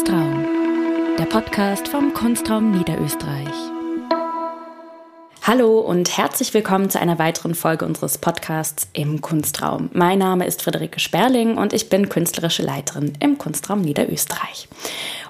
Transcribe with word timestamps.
Kunstraum, 0.00 0.46
der 1.18 1.26
Podcast 1.26 1.88
vom 1.88 2.14
Kunstraum 2.14 2.70
Niederösterreich. 2.70 3.52
Hallo 5.42 5.80
und 5.80 6.16
herzlich 6.16 6.54
willkommen 6.54 6.88
zu 6.88 6.98
einer 6.98 7.18
weiteren 7.18 7.54
Folge 7.54 7.84
unseres 7.84 8.16
Podcasts 8.16 8.88
im 8.94 9.20
Kunstraum. 9.20 9.90
Mein 9.92 10.18
Name 10.18 10.46
ist 10.46 10.62
Friederike 10.62 11.00
Sperling 11.00 11.58
und 11.58 11.74
ich 11.74 11.90
bin 11.90 12.08
künstlerische 12.08 12.62
Leiterin 12.62 13.12
im 13.20 13.36
Kunstraum 13.36 13.82
Niederösterreich. 13.82 14.68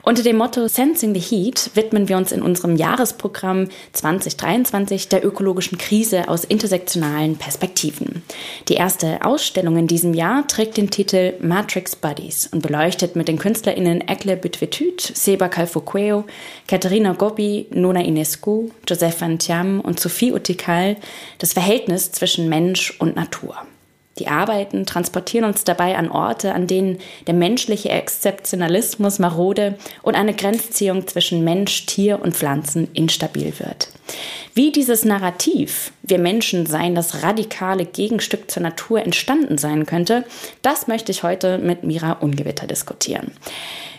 Unter 0.03 0.23
dem 0.23 0.39
Motto 0.39 0.67
Sensing 0.67 1.15
the 1.15 1.21
Heat 1.21 1.73
widmen 1.75 2.09
wir 2.09 2.17
uns 2.17 2.33
in 2.33 2.41
unserem 2.41 2.75
Jahresprogramm 2.75 3.69
2023 3.93 5.09
der 5.09 5.25
ökologischen 5.25 5.77
Krise 5.77 6.29
aus 6.29 6.45
intersektionalen 6.45 7.37
Perspektiven. 7.37 8.23
Die 8.69 8.75
erste 8.75 9.23
Ausstellung 9.25 9.77
in 9.77 9.87
diesem 9.87 10.15
Jahr 10.15 10.47
trägt 10.47 10.79
den 10.79 10.91
Titel 10.91 11.35
Matrix 11.41 11.97
Buddies 11.97 12.49
und 12.51 12.63
beleuchtet 12.63 13.15
mit 13.15 13.29
den 13.29 13.39
KünstlerInnen 13.39 14.03
Ekle 14.09 14.39
Bütvetüt, 14.39 15.03
Seba 15.03 15.49
Calfoqueo, 15.49 16.25
Katharina 16.67 17.13
Gobi, 17.13 17.67
Nona 17.71 18.03
Inescu, 18.03 18.71
Joseph 18.89 19.21
Antiam 19.21 19.81
und 19.81 20.01
Sophie 20.01 20.33
Utikal 20.33 20.97
das 21.39 21.53
Verhältnis 21.53 22.11
zwischen 22.11 22.49
Mensch 22.49 22.99
und 23.01 23.17
Natur. 23.17 23.57
Die 24.21 24.29
Arbeiten 24.29 24.85
transportieren 24.85 25.47
uns 25.47 25.65
dabei 25.65 25.97
an 25.97 26.11
Orte, 26.11 26.53
an 26.53 26.67
denen 26.67 26.99
der 27.27 27.33
menschliche 27.33 27.89
Exzeptionalismus 27.89 29.19
marode 29.19 29.77
und 30.03 30.15
eine 30.15 30.35
Grenzziehung 30.35 31.07
zwischen 31.07 31.43
Mensch, 31.43 31.87
Tier 31.87 32.21
und 32.21 32.37
Pflanzen 32.37 32.89
instabil 32.93 33.55
wird. 33.59 33.89
Wie 34.53 34.73
dieses 34.73 35.07
Narrativ, 35.07 35.93
wir 36.03 36.19
Menschen 36.19 36.67
seien 36.67 36.95
das 36.95 37.23
radikale 37.23 37.87
Gegenstück 37.87 38.51
zur 38.51 38.63
Natur 38.63 39.01
entstanden 39.01 39.57
sein 39.57 39.87
könnte, 39.87 40.27
das 40.61 40.87
möchte 40.87 41.13
ich 41.13 41.23
heute 41.23 41.57
mit 41.57 41.83
Mira 41.83 42.13
Ungewitter 42.13 42.67
diskutieren. 42.67 43.33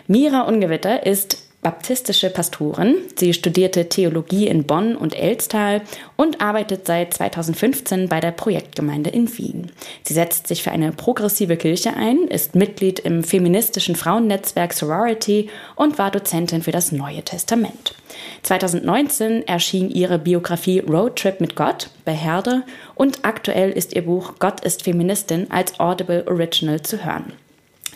Mira 0.05 0.41
Ungewitter 0.41 1.03
ist 1.03 1.50
baptistische 1.61 2.29
Pastorin. 2.29 2.95
Sie 3.15 3.33
studierte 3.33 3.87
Theologie 3.87 4.47
in 4.47 4.63
Bonn 4.63 4.95
und 4.95 5.15
Elstal 5.15 5.81
und 6.15 6.41
arbeitet 6.41 6.87
seit 6.87 7.13
2015 7.13 8.09
bei 8.09 8.19
der 8.19 8.31
Projektgemeinde 8.31 9.09
in 9.11 9.37
Wien. 9.37 9.71
Sie 10.03 10.13
setzt 10.13 10.47
sich 10.47 10.63
für 10.63 10.71
eine 10.71 10.91
progressive 10.91 11.57
Kirche 11.57 11.93
ein, 11.95 12.27
ist 12.27 12.55
Mitglied 12.55 12.99
im 12.99 13.23
feministischen 13.23 13.95
Frauennetzwerk 13.95 14.73
Sorority 14.73 15.49
und 15.75 15.97
war 15.99 16.09
Dozentin 16.09 16.63
für 16.63 16.71
das 16.71 16.91
Neue 16.91 17.23
Testament. 17.23 17.95
2019 18.43 19.47
erschien 19.47 19.89
ihre 19.89 20.19
Biografie 20.19 20.79
Road 20.79 21.15
Trip 21.17 21.39
mit 21.39 21.55
Gott 21.55 21.89
bei 22.05 22.13
Herde 22.13 22.63
und 22.95 23.19
aktuell 23.23 23.71
ist 23.71 23.93
ihr 23.93 24.05
Buch 24.05 24.33
Gott 24.39 24.61
ist 24.61 24.83
Feministin 24.83 25.49
als 25.51 25.79
Audible 25.79 26.25
Original 26.27 26.81
zu 26.81 27.05
hören. 27.05 27.33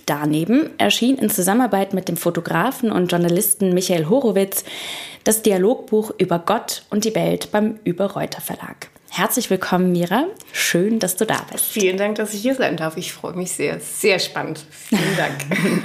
Daneben 0.06 0.70
erschien 0.78 1.18
in 1.18 1.30
Zusammenarbeit 1.30 1.94
mit 1.94 2.08
dem 2.08 2.18
Fotografen 2.18 2.92
und 2.92 3.12
Journalisten 3.12 3.74
Michael 3.74 4.08
Horowitz 4.08 4.64
das 5.24 5.42
Dialogbuch 5.42 6.12
über 6.20 6.40
Gott 6.40 6.84
und 6.92 7.06
die 7.06 7.16
Welt 7.16 7.52
beim 7.52 7.80
Überreuter 7.84 8.42
Verlag. 8.42 8.90
Herzlich 9.18 9.50
willkommen, 9.50 9.94
Mira. 9.94 10.26
Schön, 10.52 11.00
dass 11.00 11.16
du 11.16 11.26
da 11.26 11.38
bist. 11.50 11.64
Vielen 11.64 11.96
Dank, 11.96 12.16
dass 12.16 12.34
ich 12.34 12.42
hier 12.42 12.54
sein 12.54 12.76
darf. 12.76 12.98
Ich 12.98 13.14
freue 13.14 13.34
mich 13.34 13.54
sehr. 13.54 13.80
Sehr 13.80 14.20
spannend. 14.20 14.66
Vielen 14.70 15.16
Dank. 15.16 15.36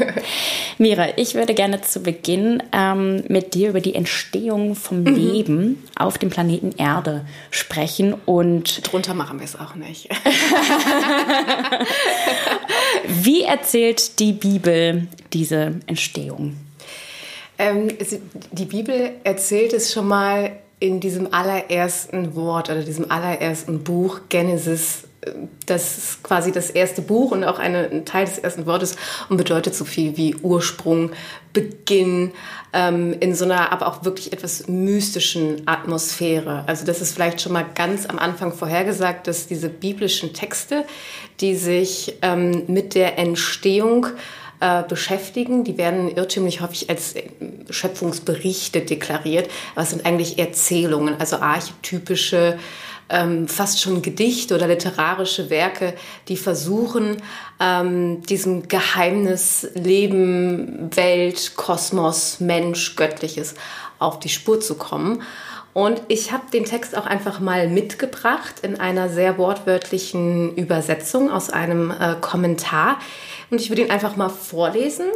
Mira, 0.78 1.16
ich 1.16 1.36
würde 1.36 1.54
gerne 1.54 1.80
zu 1.80 2.02
Beginn 2.02 2.60
ähm, 2.72 3.22
mit 3.28 3.54
dir 3.54 3.68
über 3.68 3.80
die 3.80 3.94
Entstehung 3.94 4.74
vom 4.74 5.04
mhm. 5.04 5.14
Leben 5.14 5.84
auf 5.94 6.18
dem 6.18 6.30
Planeten 6.30 6.72
Erde 6.76 7.24
sprechen 7.52 8.14
und. 8.26 8.90
Drunter 8.90 9.14
machen 9.14 9.38
wir 9.38 9.44
es 9.44 9.54
auch 9.54 9.76
nicht. 9.76 10.08
Wie 13.06 13.42
erzählt 13.42 14.18
die 14.18 14.32
Bibel 14.32 15.06
diese 15.32 15.80
Entstehung? 15.86 16.56
Ähm, 17.58 17.88
die 18.52 18.64
Bibel 18.64 19.12
erzählt 19.22 19.72
es 19.72 19.92
schon 19.92 20.08
mal 20.08 20.52
in 20.78 20.98
diesem 20.98 21.32
allerersten 21.32 22.34
Wort 22.34 22.70
oder 22.70 22.82
diesem 22.82 23.10
allerersten 23.10 23.84
Buch 23.84 24.20
Genesis, 24.30 25.04
das 25.66 25.98
ist 25.98 26.22
quasi 26.22 26.50
das 26.50 26.70
erste 26.70 27.02
Buch 27.02 27.32
und 27.32 27.44
auch 27.44 27.58
eine, 27.58 27.90
ein 27.90 28.04
Teil 28.04 28.24
des 28.24 28.38
ersten 28.38 28.66
Wortes 28.66 28.96
und 29.28 29.36
bedeutet 29.36 29.74
so 29.74 29.84
viel 29.84 30.16
wie 30.16 30.34
Ursprung, 30.36 31.10
Beginn, 31.52 32.32
ähm, 32.72 33.14
in 33.20 33.34
so 33.34 33.44
einer 33.44 33.72
aber 33.72 33.88
auch 33.88 34.04
wirklich 34.04 34.32
etwas 34.32 34.68
mystischen 34.68 35.62
Atmosphäre. 35.66 36.64
Also 36.66 36.86
das 36.86 37.00
ist 37.00 37.12
vielleicht 37.12 37.40
schon 37.40 37.52
mal 37.52 37.66
ganz 37.74 38.06
am 38.06 38.18
Anfang 38.18 38.52
vorhergesagt, 38.52 39.26
dass 39.26 39.46
diese 39.46 39.68
biblischen 39.68 40.32
Texte, 40.32 40.84
die 41.40 41.54
sich 41.54 42.14
ähm, 42.22 42.64
mit 42.68 42.94
der 42.94 43.18
Entstehung 43.18 44.06
äh, 44.60 44.82
beschäftigen. 44.84 45.64
Die 45.64 45.76
werden 45.76 46.14
irrtümlich 46.14 46.60
häufig 46.60 46.88
als 46.88 47.14
äh, 47.14 47.24
Schöpfungsberichte 47.68 48.80
deklariert, 48.80 49.50
aber 49.74 49.82
es 49.82 49.90
sind 49.90 50.06
eigentlich 50.06 50.38
Erzählungen, 50.38 51.16
also 51.18 51.36
archetypische, 51.36 52.58
ähm, 53.10 53.48
fast 53.48 53.80
schon 53.80 54.02
Gedichte 54.02 54.54
oder 54.54 54.68
literarische 54.68 55.50
Werke, 55.50 55.94
die 56.28 56.36
versuchen, 56.36 57.16
ähm, 57.60 58.22
diesem 58.22 58.68
Geheimnis 58.68 59.68
Leben, 59.74 60.90
Welt, 60.94 61.56
Kosmos, 61.56 62.40
Mensch, 62.40 62.96
Göttliches 62.96 63.54
auf 63.98 64.18
die 64.18 64.28
Spur 64.28 64.60
zu 64.60 64.76
kommen. 64.76 65.22
Und 65.72 66.02
ich 66.08 66.32
habe 66.32 66.50
den 66.52 66.64
Text 66.64 66.96
auch 66.96 67.06
einfach 67.06 67.38
mal 67.38 67.68
mitgebracht 67.68 68.56
in 68.62 68.80
einer 68.80 69.08
sehr 69.08 69.38
wortwörtlichen 69.38 70.56
Übersetzung 70.56 71.30
aus 71.30 71.50
einem 71.50 71.92
äh, 71.92 72.16
Kommentar, 72.20 72.98
und 73.50 73.60
ich 73.60 73.70
würde 73.70 73.82
ihn 73.82 73.90
einfach 73.90 74.16
mal 74.16 74.28
vorlesen 74.28 75.06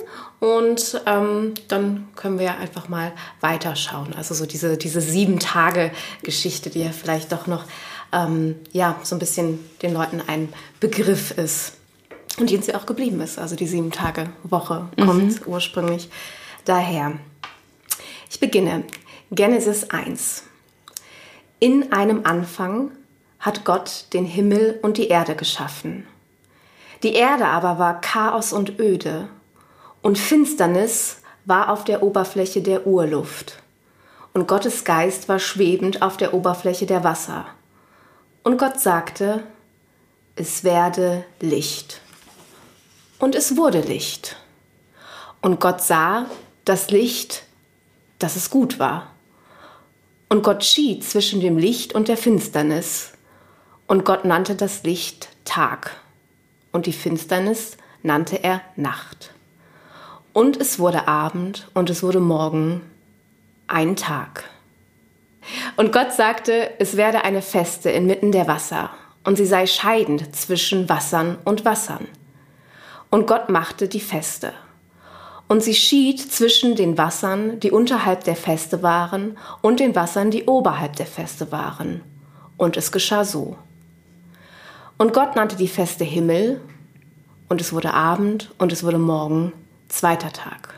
und 0.41 1.00
ähm, 1.06 1.55
dann 1.69 2.09
können 2.17 2.39
wir 2.39 2.59
einfach 2.59 2.89
mal 2.89 3.12
weiterschauen. 3.41 4.15
Also 4.15 4.34
so 4.34 4.47
diese, 4.47 4.77
diese 4.77 5.00
sieben 5.00 5.39
Tage 5.39 5.93
Geschichte, 6.22 6.71
die 6.71 6.83
ja 6.83 6.91
vielleicht 6.91 7.33
doch 7.33 7.47
noch 7.47 7.65
ähm, 8.12 8.56
ja, 8.73 8.99
so 9.03 9.15
ein 9.17 9.19
bisschen 9.19 9.59
den 9.83 9.93
Leuten 9.93 10.23
ein 10.27 10.53
Begriff 10.81 11.33
ist. 11.33 11.75
Und 12.39 12.50
die 12.50 12.56
uns 12.56 12.67
ja 12.67 12.75
auch 12.75 12.87
geblieben 12.87 13.21
ist. 13.21 13.39
Also 13.39 13.55
die 13.55 13.67
sieben 13.67 13.93
Tage 13.93 14.31
Woche 14.43 14.89
kommt 14.97 15.41
mhm. 15.41 15.47
ursprünglich 15.47 16.09
daher. 16.65 17.12
Ich 18.28 18.41
beginne. 18.41 18.84
Genesis 19.31 19.91
1. 19.91 20.44
In 21.61 21.93
einem 21.93 22.23
Anfang 22.25 22.91
hat 23.39 23.65
Gott 23.65 24.06
den 24.12 24.25
Himmel 24.25 24.78
und 24.83 24.97
die 24.97 25.09
Erde 25.09 25.37
geschaffen. 25.37 26.06
Die 27.04 27.12
Erde 27.12 27.44
aber 27.44 27.78
war 27.78 28.00
Chaos 28.00 28.54
und 28.54 28.81
öde, 28.81 29.28
und 30.00 30.16
Finsternis 30.19 31.19
war 31.44 31.69
auf 31.70 31.84
der 31.84 32.03
Oberfläche 32.03 32.62
der 32.62 32.87
Urluft, 32.87 33.62
und 34.32 34.48
Gottes 34.48 34.84
Geist 34.84 35.28
war 35.28 35.38
schwebend 35.38 36.00
auf 36.00 36.16
der 36.16 36.32
Oberfläche 36.32 36.87
der 36.87 37.04
Wasser. 37.04 37.44
Und 38.43 38.56
Gott 38.56 38.81
sagte, 38.81 39.43
es 40.34 40.64
werde 40.64 41.26
Licht. 41.41 42.00
Und 43.19 43.34
es 43.34 43.59
wurde 43.59 43.82
Licht. 43.82 44.37
Und 45.43 45.60
Gott 45.60 45.82
sah 45.82 46.25
das 46.64 46.91
Licht, 46.91 47.44
dass 48.19 48.34
es 48.34 48.48
gut 48.48 48.78
war. 48.78 49.09
Und 50.31 50.43
Gott 50.43 50.64
schied 50.64 51.04
zwischen 51.04 51.43
dem 51.43 51.59
Licht 51.59 51.94
und 51.94 52.09
der 52.09 52.16
Finsternis. 52.16 53.12
Und 53.87 54.06
Gott 54.06 54.25
nannte 54.25 54.54
das 54.54 54.84
Licht 54.84 55.28
Tag 55.44 56.00
und 56.75 56.87
die 56.87 56.93
Finsternis 56.93 57.79
nannte 58.03 58.43
er 58.43 58.61
Nacht. 58.77 59.33
Und 60.35 60.61
es 60.61 60.81
wurde 60.81 61.07
Abend 61.07 61.69
und 61.73 61.89
es 61.89 62.03
wurde 62.03 62.19
Morgen, 62.19 62.83
ein 63.69 63.95
Tag. 63.95 64.51
Und 65.77 65.93
Gott 65.93 66.12
sagte, 66.12 66.71
es 66.81 66.97
werde 66.97 67.23
eine 67.23 67.43
Feste 67.43 67.91
inmitten 67.91 68.33
der 68.33 68.49
Wasser, 68.49 68.91
und 69.23 69.37
sie 69.37 69.47
sei 69.47 69.67
scheidend 69.67 70.35
zwischen 70.35 70.89
Wassern 70.89 71.39
und 71.45 71.65
Wassern. 71.65 72.09
Und 73.09 73.29
Gott 73.29 73.49
machte 73.49 73.87
die 73.87 74.00
Feste. 74.00 74.53
Und 75.47 75.62
sie 75.62 75.75
schied 75.75 76.20
zwischen 76.20 76.75
den 76.75 76.99
Wassern, 76.99 77.61
die 77.61 77.70
unterhalb 77.70 78.25
der 78.25 78.37
Feste 78.37 78.82
waren, 78.82 79.38
und 79.62 79.79
den 79.79 79.94
Wassern, 79.94 80.32
die 80.32 80.44
oberhalb 80.44 80.97
der 80.97 81.06
Feste 81.06 81.53
waren. 81.53 82.03
Und 82.56 82.77
es 82.77 82.91
geschah 82.91 83.25
so. 83.25 83.56
Und 84.96 85.12
Gott 85.12 85.35
nannte 85.37 85.56
die 85.56 85.69
Feste 85.69 86.05
Himmel, 86.05 86.61
und 87.49 87.61
es 87.61 87.73
wurde 87.73 87.93
Abend, 87.93 88.52
und 88.58 88.73
es 88.73 88.85
wurde 88.85 88.99
Morgen, 88.99 89.52
zweiter 89.88 90.32
Tag. 90.32 90.75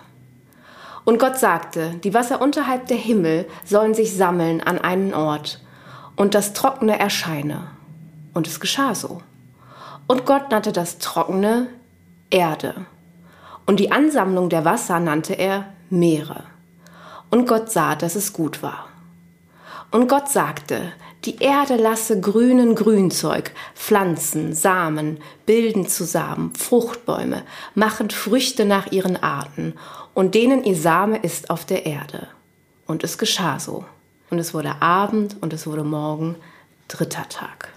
Und 1.04 1.18
Gott 1.18 1.38
sagte, 1.38 1.94
die 2.02 2.14
Wasser 2.14 2.40
unterhalb 2.40 2.86
der 2.88 2.96
Himmel 2.96 3.46
sollen 3.64 3.94
sich 3.94 4.14
sammeln 4.14 4.60
an 4.60 4.78
einen 4.78 5.14
Ort, 5.14 5.60
und 6.16 6.34
das 6.34 6.54
Trockene 6.54 6.98
erscheine. 6.98 7.68
Und 8.32 8.46
es 8.46 8.58
geschah 8.58 8.94
so. 8.94 9.20
Und 10.06 10.24
Gott 10.24 10.50
nannte 10.50 10.72
das 10.72 10.98
Trockene 10.98 11.68
Erde. 12.30 12.86
Und 13.66 13.80
die 13.80 13.92
Ansammlung 13.92 14.48
der 14.48 14.64
Wasser 14.64 14.98
nannte 14.98 15.34
er 15.34 15.66
Meere. 15.90 16.44
Und 17.30 17.46
Gott 17.46 17.70
sah, 17.70 17.94
dass 17.94 18.16
es 18.16 18.32
gut 18.32 18.62
war. 18.62 18.88
Und 19.90 20.08
Gott 20.08 20.28
sagte, 20.28 20.92
die 21.24 21.38
Erde 21.38 21.76
lasse 21.76 22.20
grünen 22.20 22.74
Grünzeug, 22.74 23.52
Pflanzen, 23.74 24.54
Samen, 24.54 25.18
bilden 25.44 25.88
zusammen, 25.88 26.54
Fruchtbäume, 26.54 27.42
machen 27.74 28.10
Früchte 28.10 28.64
nach 28.64 28.92
ihren 28.92 29.16
Arten, 29.16 29.74
und 30.14 30.34
denen 30.34 30.64
ihr 30.64 30.76
Same 30.76 31.18
ist 31.18 31.50
auf 31.50 31.64
der 31.64 31.84
Erde. 31.84 32.28
Und 32.86 33.04
es 33.04 33.18
geschah 33.18 33.58
so. 33.58 33.84
Und 34.30 34.38
es 34.38 34.54
wurde 34.54 34.80
Abend 34.80 35.36
und 35.40 35.52
es 35.52 35.66
wurde 35.66 35.84
Morgen, 35.84 36.36
dritter 36.88 37.28
Tag. 37.28 37.68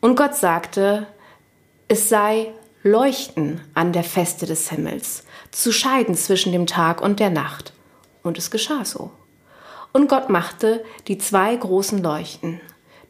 Und 0.00 0.16
Gott 0.16 0.36
sagte, 0.36 1.06
es 1.88 2.08
sei 2.08 2.52
Leuchten 2.82 3.60
an 3.74 3.92
der 3.92 4.04
Feste 4.04 4.46
des 4.46 4.70
Himmels, 4.70 5.24
zu 5.50 5.72
scheiden 5.72 6.14
zwischen 6.14 6.52
dem 6.52 6.66
Tag 6.66 7.00
und 7.00 7.18
der 7.18 7.30
Nacht. 7.30 7.72
Und 8.22 8.38
es 8.38 8.50
geschah 8.50 8.84
so. 8.84 9.10
Und 9.92 10.08
Gott 10.08 10.28
machte 10.28 10.84
die 11.06 11.18
zwei 11.18 11.54
großen 11.56 12.02
Leuchten, 12.02 12.60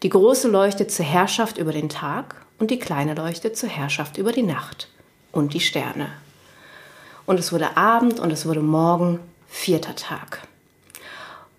die 0.03 0.09
große 0.09 0.49
Leuchte 0.49 0.87
zur 0.87 1.05
Herrschaft 1.05 1.59
über 1.59 1.73
den 1.73 1.89
Tag 1.89 2.37
und 2.59 2.71
die 2.71 2.79
kleine 2.79 3.15
Leuchte 3.15 3.53
zur 3.53 3.69
Herrschaft 3.69 4.17
über 4.17 4.33
die 4.33 4.43
Nacht 4.43 4.89
und 5.33 5.55
die 5.55 5.61
Sterne. 5.61 6.09
Und 7.27 7.39
es 7.39 7.53
wurde 7.53 7.77
Abend 7.77 8.21
und 8.21 8.33
es 8.33 8.47
wurde 8.47 8.61
Morgen, 8.61 9.21
vierter 9.49 9.97
Tag. 9.97 10.43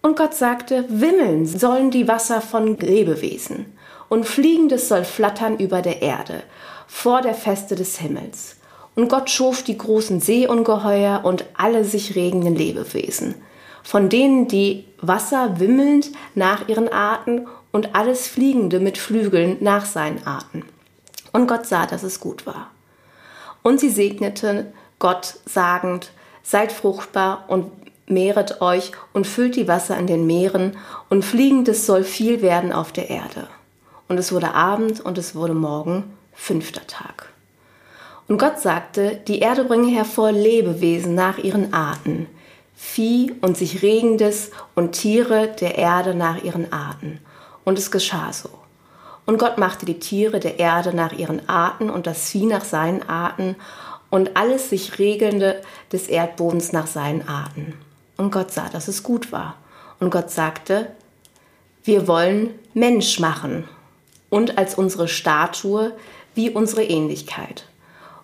Und 0.02 0.16
Gott 0.16 0.34
sagte, 0.34 0.86
wimmeln 0.88 1.46
sollen 1.46 1.92
die 1.92 2.08
Wasser 2.08 2.42
von 2.42 2.78
Lebewesen, 2.78 3.78
und 4.08 4.26
Fliegendes 4.26 4.88
soll 4.88 5.04
flattern 5.04 5.58
über 5.58 5.84
der 5.84 6.02
Erde, 6.02 6.42
vor 6.88 7.22
der 7.22 7.36
Feste 7.36 7.76
des 7.76 8.00
Himmels. 8.00 8.56
Und 8.96 9.10
Gott 9.10 9.30
schuf 9.30 9.62
die 9.62 9.78
großen 9.78 10.20
Seeungeheuer 10.20 11.22
und 11.24 11.46
alle 11.56 11.86
sich 11.86 12.16
regenden 12.16 12.56
Lebewesen 12.56 13.36
von 13.90 14.08
denen 14.08 14.48
die 14.48 14.86
Wasser 15.02 15.60
wimmelnd 15.60 16.12
nach 16.36 16.68
ihren 16.68 16.90
Arten 16.90 17.48
und 17.72 17.96
alles 17.96 18.28
Fliegende 18.28 18.80
mit 18.80 19.00
Flügeln 19.00 19.58
nach 19.62 19.84
seinen 19.84 20.28
Arten. 20.28 20.64
Und 21.34 21.48
Gott 21.48 21.66
sah, 21.66 21.88
dass 21.88 22.04
es 22.04 22.20
gut 22.20 22.46
war. 22.46 22.70
Und 23.64 23.80
sie 23.80 23.90
segneten 23.90 24.68
Gott 25.00 25.40
sagend, 25.48 26.12
seid 26.44 26.72
fruchtbar 26.72 27.46
und 27.48 27.72
mehret 28.06 28.62
euch 28.62 28.92
und 29.12 29.26
füllt 29.26 29.56
die 29.56 29.68
Wasser 29.68 29.98
in 29.98 30.06
den 30.06 30.28
Meeren 30.28 30.78
und 31.10 31.26
Fliegendes 31.26 31.88
soll 31.88 32.04
viel 32.04 32.44
werden 32.44 32.72
auf 32.72 32.92
der 32.92 33.10
Erde. 33.10 33.48
Und 34.08 34.20
es 34.20 34.32
wurde 34.32 34.54
Abend 34.54 35.04
und 35.04 35.18
es 35.18 35.34
wurde 35.34 35.56
Morgen, 35.56 36.04
fünfter 36.32 36.86
Tag. 36.86 37.30
Und 38.28 38.38
Gott 38.38 38.60
sagte, 38.60 39.20
die 39.28 39.40
Erde 39.40 39.64
bringe 39.64 39.88
hervor 39.88 40.32
Lebewesen 40.32 41.16
nach 41.16 41.40
ihren 41.40 41.74
Arten, 41.74 42.28
Vieh 42.82 43.36
und 43.42 43.58
sich 43.58 43.82
regendes 43.82 44.52
und 44.74 44.94
Tiere 44.94 45.50
der 45.60 45.78
Erde 45.78 46.16
nach 46.16 46.42
ihren 46.42 46.72
Arten. 46.72 47.20
Und 47.66 47.78
es 47.78 47.92
geschah 47.92 48.32
so. 48.32 48.50
Und 49.26 49.38
Gott 49.38 49.58
machte 49.58 49.86
die 49.86 50.00
Tiere 50.00 50.40
der 50.40 50.60
Erde 50.60 50.96
nach 50.96 51.12
ihren 51.12 51.48
Arten 51.50 51.90
und 51.90 52.08
das 52.08 52.30
Vieh 52.30 52.46
nach 52.46 52.64
seinen 52.64 53.08
Arten 53.08 53.58
und 54.10 54.38
alles 54.38 54.70
sich 54.70 54.98
regelnde 54.98 55.62
des 55.92 56.08
Erdbodens 56.08 56.72
nach 56.72 56.88
seinen 56.88 57.28
Arten. 57.28 57.74
Und 58.16 58.32
Gott 58.32 58.52
sah, 58.52 58.70
dass 58.70 58.88
es 58.88 59.04
gut 59.04 59.34
war. 59.34 59.58
Und 60.00 60.10
Gott 60.10 60.32
sagte, 60.32 60.88
wir 61.84 62.08
wollen 62.08 62.52
Mensch 62.74 63.20
machen 63.20 63.68
und 64.30 64.58
als 64.58 64.76
unsere 64.76 65.10
Statue 65.10 65.92
wie 66.34 66.50
unsere 66.50 66.86
Ähnlichkeit 66.86 67.66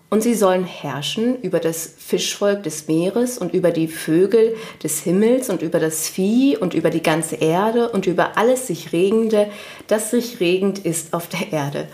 und 0.10 0.22
sie 0.22 0.36
sollen 0.36 0.66
herrschen 0.66 1.42
über 1.42 1.60
das 1.60 1.96
Fischvolk 1.98 2.64
des 2.64 2.88
Meeres 2.88 3.38
und 3.38 3.54
über 3.54 3.72
die 3.72 3.88
Vögel 3.88 4.56
des 4.84 5.02
Himmels 5.02 5.50
und 5.50 5.62
über 5.62 5.80
das 5.80 6.08
Vieh 6.08 6.58
und 6.58 6.74
über 6.74 6.90
die 6.90 7.02
ganze 7.02 7.36
Erde 7.36 7.90
und 7.90 8.06
über 8.06 8.38
alles 8.38 8.68
sich 8.68 8.94
Regende, 8.94 9.50
das 9.88 10.12
sich 10.12 10.40
regend 10.40 10.80
ist 10.80 11.14
auf 11.14 11.28
der 11.28 11.52
Erde. 11.52 11.88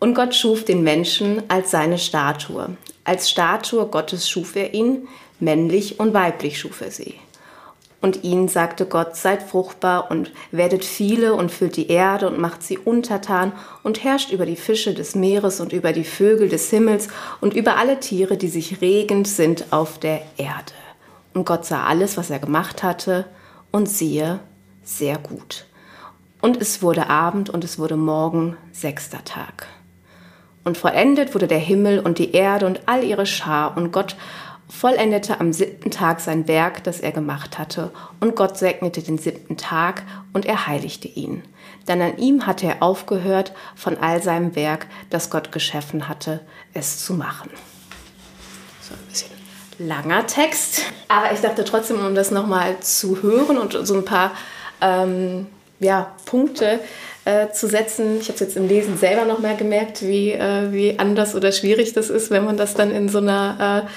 Und 0.00 0.14
Gott 0.14 0.34
schuf 0.34 0.64
den 0.64 0.82
Menschen 0.82 1.42
als 1.48 1.70
seine 1.70 1.98
Statue. 1.98 2.76
Als 3.04 3.30
Statue 3.30 3.86
Gottes 3.86 4.28
schuf 4.28 4.56
er 4.56 4.74
ihn, 4.74 5.08
männlich 5.40 6.00
und 6.00 6.14
weiblich 6.14 6.58
schuf 6.58 6.80
er 6.80 6.90
sie. 6.90 7.14
Und 8.04 8.22
ihnen 8.22 8.48
sagte 8.48 8.84
Gott, 8.84 9.16
seid 9.16 9.42
fruchtbar 9.42 10.10
und 10.10 10.30
werdet 10.50 10.84
viele 10.84 11.32
und 11.32 11.50
füllt 11.50 11.74
die 11.78 11.88
Erde 11.88 12.28
und 12.28 12.38
macht 12.38 12.62
sie 12.62 12.76
untertan 12.76 13.52
und 13.82 14.04
herrscht 14.04 14.30
über 14.30 14.44
die 14.44 14.56
Fische 14.56 14.92
des 14.92 15.14
Meeres 15.14 15.58
und 15.58 15.72
über 15.72 15.94
die 15.94 16.04
Vögel 16.04 16.50
des 16.50 16.68
Himmels 16.68 17.08
und 17.40 17.54
über 17.54 17.78
alle 17.78 18.00
Tiere, 18.00 18.36
die 18.36 18.48
sich 18.48 18.82
regend 18.82 19.26
sind 19.26 19.72
auf 19.72 19.98
der 19.98 20.20
Erde. 20.36 20.74
Und 21.32 21.46
Gott 21.46 21.64
sah 21.64 21.84
alles, 21.84 22.18
was 22.18 22.28
er 22.28 22.40
gemacht 22.40 22.82
hatte, 22.82 23.24
und 23.70 23.88
siehe, 23.88 24.38
sehr 24.82 25.16
gut. 25.16 25.64
Und 26.42 26.60
es 26.60 26.82
wurde 26.82 27.08
Abend 27.08 27.48
und 27.48 27.64
es 27.64 27.78
wurde 27.78 27.96
Morgen, 27.96 28.58
sechster 28.70 29.24
Tag. 29.24 29.66
Und 30.62 30.76
vollendet 30.76 31.34
wurde 31.34 31.46
der 31.48 31.58
Himmel 31.58 32.00
und 32.00 32.18
die 32.18 32.32
Erde 32.32 32.66
und 32.66 32.80
all 32.84 33.02
ihre 33.02 33.24
Schar, 33.24 33.78
und 33.78 33.92
Gott 33.92 34.14
vollendete 34.68 35.40
am 35.40 35.52
siebten 35.52 35.90
Tag 35.90 36.20
sein 36.20 36.48
Werk, 36.48 36.84
das 36.84 37.00
er 37.00 37.12
gemacht 37.12 37.58
hatte, 37.58 37.90
und 38.20 38.36
Gott 38.36 38.58
segnete 38.58 39.02
den 39.02 39.18
siebten 39.18 39.56
Tag 39.56 40.02
und 40.32 40.46
er 40.46 40.66
heiligte 40.66 41.08
ihn. 41.08 41.42
Denn 41.88 42.00
an 42.00 42.18
ihm 42.18 42.46
hatte 42.46 42.66
er 42.66 42.82
aufgehört 42.82 43.52
von 43.76 43.98
all 43.98 44.22
seinem 44.22 44.56
Werk, 44.56 44.86
das 45.10 45.30
Gott 45.30 45.52
geschaffen 45.52 46.08
hatte, 46.08 46.40
es 46.72 47.04
zu 47.04 47.14
machen. 47.14 47.50
So 48.80 48.94
ein 48.94 49.06
bisschen 49.08 49.30
langer 49.78 50.26
Text, 50.26 50.82
aber 51.08 51.32
ich 51.32 51.40
dachte 51.40 51.64
trotzdem, 51.64 52.04
um 52.04 52.14
das 52.14 52.30
nochmal 52.30 52.78
zu 52.80 53.22
hören 53.22 53.58
und 53.58 53.72
so 53.86 53.94
ein 53.94 54.04
paar 54.04 54.32
ähm, 54.80 55.46
ja, 55.80 56.14
Punkte 56.24 56.80
äh, 57.24 57.50
zu 57.50 57.68
setzen. 57.68 58.18
Ich 58.20 58.28
habe 58.28 58.34
es 58.34 58.40
jetzt 58.40 58.56
im 58.56 58.68
Lesen 58.68 58.96
selber 58.96 59.24
noch 59.24 59.40
mal 59.40 59.56
gemerkt, 59.56 60.02
wie, 60.02 60.32
äh, 60.32 60.72
wie 60.72 60.98
anders 60.98 61.34
oder 61.34 61.52
schwierig 61.52 61.92
das 61.92 62.10
ist, 62.10 62.30
wenn 62.30 62.44
man 62.44 62.56
das 62.56 62.74
dann 62.74 62.90
in 62.90 63.08
so 63.08 63.18
einer 63.18 63.84
äh, 63.84 63.90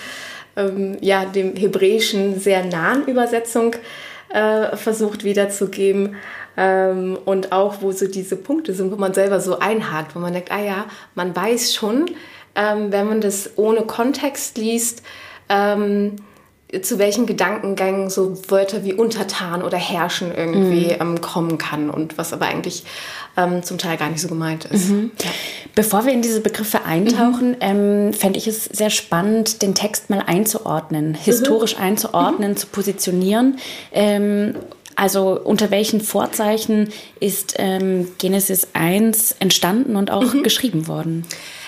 ähm, 0.57 0.97
ja, 1.01 1.25
dem 1.25 1.55
Hebräischen 1.55 2.39
sehr 2.39 2.65
nahen 2.65 3.05
Übersetzung 3.05 3.75
äh, 4.29 4.75
versucht 4.75 5.23
wiederzugeben. 5.23 6.15
Ähm, 6.57 7.17
und 7.23 7.51
auch, 7.51 7.81
wo 7.81 7.91
so 7.91 8.07
diese 8.07 8.35
Punkte 8.35 8.73
sind, 8.73 8.91
wo 8.91 8.95
man 8.95 9.13
selber 9.13 9.39
so 9.39 9.59
einhakt, 9.59 10.15
wo 10.15 10.19
man 10.19 10.33
denkt, 10.33 10.51
ah 10.51 10.61
ja, 10.61 10.85
man 11.13 11.35
weiß 11.35 11.75
schon, 11.75 12.07
ähm, 12.55 12.91
wenn 12.91 13.07
man 13.07 13.21
das 13.21 13.51
ohne 13.57 13.83
Kontext 13.83 14.57
liest, 14.57 15.03
ähm, 15.49 16.15
zu 16.81 16.99
welchen 16.99 17.25
Gedankengängen 17.25 18.09
so 18.09 18.37
Wörter 18.49 18.83
wie 18.83 18.93
untertan 18.93 19.61
oder 19.61 19.77
herrschen 19.77 20.33
irgendwie 20.35 20.87
mhm. 20.87 21.01
ähm, 21.01 21.21
kommen 21.21 21.57
kann 21.57 21.89
und 21.89 22.17
was 22.17 22.33
aber 22.33 22.47
eigentlich 22.47 22.83
ähm, 23.37 23.63
zum 23.63 23.77
Teil 23.77 23.95
gar 23.97 24.09
nicht 24.09 24.21
so 24.21 24.27
gemeint 24.27 24.65
ist. 24.65 24.89
Mhm. 24.89 25.11
Ja. 25.23 25.29
Bevor 25.75 26.05
wir 26.05 26.11
in 26.11 26.21
diese 26.21 26.41
Begriffe 26.41 26.83
eintauchen, 26.83 27.51
mhm. 27.51 27.57
ähm, 27.61 28.13
fände 28.13 28.37
ich 28.37 28.47
es 28.47 28.65
sehr 28.65 28.89
spannend, 28.89 29.61
den 29.61 29.75
Text 29.75 30.09
mal 30.09 30.23
einzuordnen, 30.25 31.13
historisch 31.13 31.77
mhm. 31.77 31.83
einzuordnen, 31.83 32.51
mhm. 32.51 32.57
zu 32.57 32.67
positionieren. 32.67 33.59
Ähm, 33.93 34.55
also 34.97 35.39
unter 35.39 35.71
welchen 35.71 36.01
Vorzeichen 36.01 36.89
ist 37.19 37.53
ähm, 37.59 38.09
Genesis 38.17 38.69
1 38.73 39.35
entstanden 39.39 39.95
und 39.95 40.11
auch 40.11 40.33
mhm. 40.33 40.43
geschrieben 40.43 40.87
worden? 40.87 41.23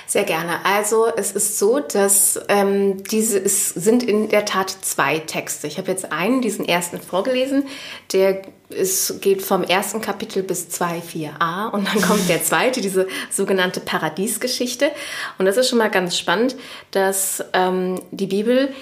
Sehr 0.09 0.23
gerne. 0.23 0.65
Also 0.65 1.05
es 1.15 1.33
ist 1.33 1.59
so, 1.59 1.79
dass 1.79 2.39
ähm, 2.47 3.03
diese 3.03 3.37
es 3.37 3.69
sind 3.69 4.01
in 4.01 4.27
der 4.29 4.43
Tat 4.43 4.71
zwei 4.81 5.19
Texte. 5.19 5.67
Ich 5.67 5.77
habe 5.77 5.91
jetzt 5.91 6.11
einen, 6.11 6.41
diesen 6.41 6.67
ersten 6.67 6.99
vorgelesen, 6.99 7.67
der 8.11 8.41
es 8.71 9.19
geht 9.21 9.43
vom 9.43 9.63
ersten 9.63 10.01
Kapitel 10.01 10.43
bis 10.43 10.69
2, 10.69 10.99
4a 10.99 11.69
und 11.71 11.87
dann 11.87 12.01
kommt 12.01 12.27
der 12.27 12.43
zweite, 12.43 12.81
diese 12.81 13.07
sogenannte 13.29 13.79
Paradiesgeschichte. 13.79 14.91
Und 15.37 15.45
das 15.45 15.57
ist 15.57 15.69
schon 15.69 15.77
mal 15.77 15.89
ganz 15.89 16.17
spannend, 16.17 16.55
dass 16.91 17.43
ähm, 17.53 18.01
die 18.11 18.27
Bibel 18.27 18.73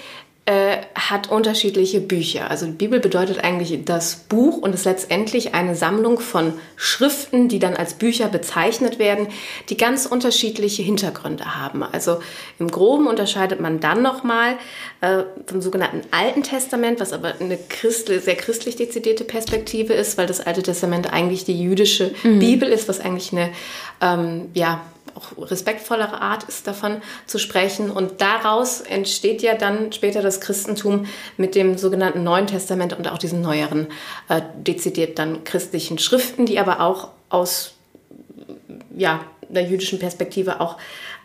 äh, 0.48 0.78
hat 0.94 1.30
unterschiedliche 1.30 2.00
Bücher. 2.00 2.50
Also 2.50 2.64
die 2.64 2.72
Bibel 2.72 3.00
bedeutet 3.00 3.44
eigentlich 3.44 3.84
das 3.84 4.16
Buch 4.16 4.56
und 4.56 4.74
ist 4.74 4.86
letztendlich 4.86 5.54
eine 5.54 5.76
Sammlung 5.76 6.18
von 6.20 6.54
Schriften, 6.74 7.48
die 7.48 7.58
dann 7.58 7.76
als 7.76 7.92
Bücher 7.92 8.28
bezeichnet 8.28 8.98
werden, 8.98 9.28
die 9.68 9.76
ganz 9.76 10.06
unterschiedliche 10.06 10.82
Hintergründe 10.82 11.54
haben. 11.56 11.82
Also 11.82 12.20
im 12.58 12.70
Groben 12.70 13.08
unterscheidet 13.08 13.60
man 13.60 13.80
dann 13.80 14.00
nochmal 14.00 14.54
äh, 15.02 15.24
vom 15.44 15.60
sogenannten 15.60 16.00
Alten 16.12 16.42
Testament, 16.42 16.98
was 16.98 17.12
aber 17.12 17.34
eine 17.38 17.58
Christ 17.58 18.06
sehr 18.06 18.36
christlich 18.36 18.76
dezidierte 18.76 19.24
Perspektive 19.24 19.92
ist, 19.92 20.16
weil 20.16 20.26
das 20.26 20.40
Alte 20.40 20.62
Testament 20.62 21.12
eigentlich 21.12 21.44
die 21.44 21.60
jüdische 21.60 22.12
mhm. 22.22 22.38
Bibel 22.38 22.70
ist, 22.70 22.88
was 22.88 23.00
eigentlich 23.00 23.32
eine 23.32 23.50
ähm, 24.00 24.48
ja, 24.54 24.80
auch 25.14 25.50
respektvollere 25.50 26.20
Art 26.20 26.44
ist, 26.44 26.66
davon 26.66 27.00
zu 27.26 27.38
sprechen. 27.38 27.90
Und 27.90 28.20
daraus 28.20 28.80
entsteht 28.80 29.42
ja 29.42 29.54
dann 29.54 29.92
später 29.92 30.22
das 30.22 30.40
Christentum 30.40 31.06
mit 31.36 31.54
dem 31.54 31.78
sogenannten 31.78 32.22
Neuen 32.22 32.46
Testament 32.46 32.92
und 32.92 33.08
auch 33.08 33.18
diesen 33.18 33.40
neueren, 33.40 33.88
äh, 34.28 34.42
dezidiert 34.56 35.18
dann 35.18 35.44
christlichen 35.44 35.98
Schriften, 35.98 36.46
die 36.46 36.58
aber 36.58 36.80
auch 36.80 37.08
aus 37.28 37.74
ja, 38.96 39.20
der 39.48 39.64
jüdischen 39.64 39.98
Perspektive 39.98 40.60
auch 40.60 40.76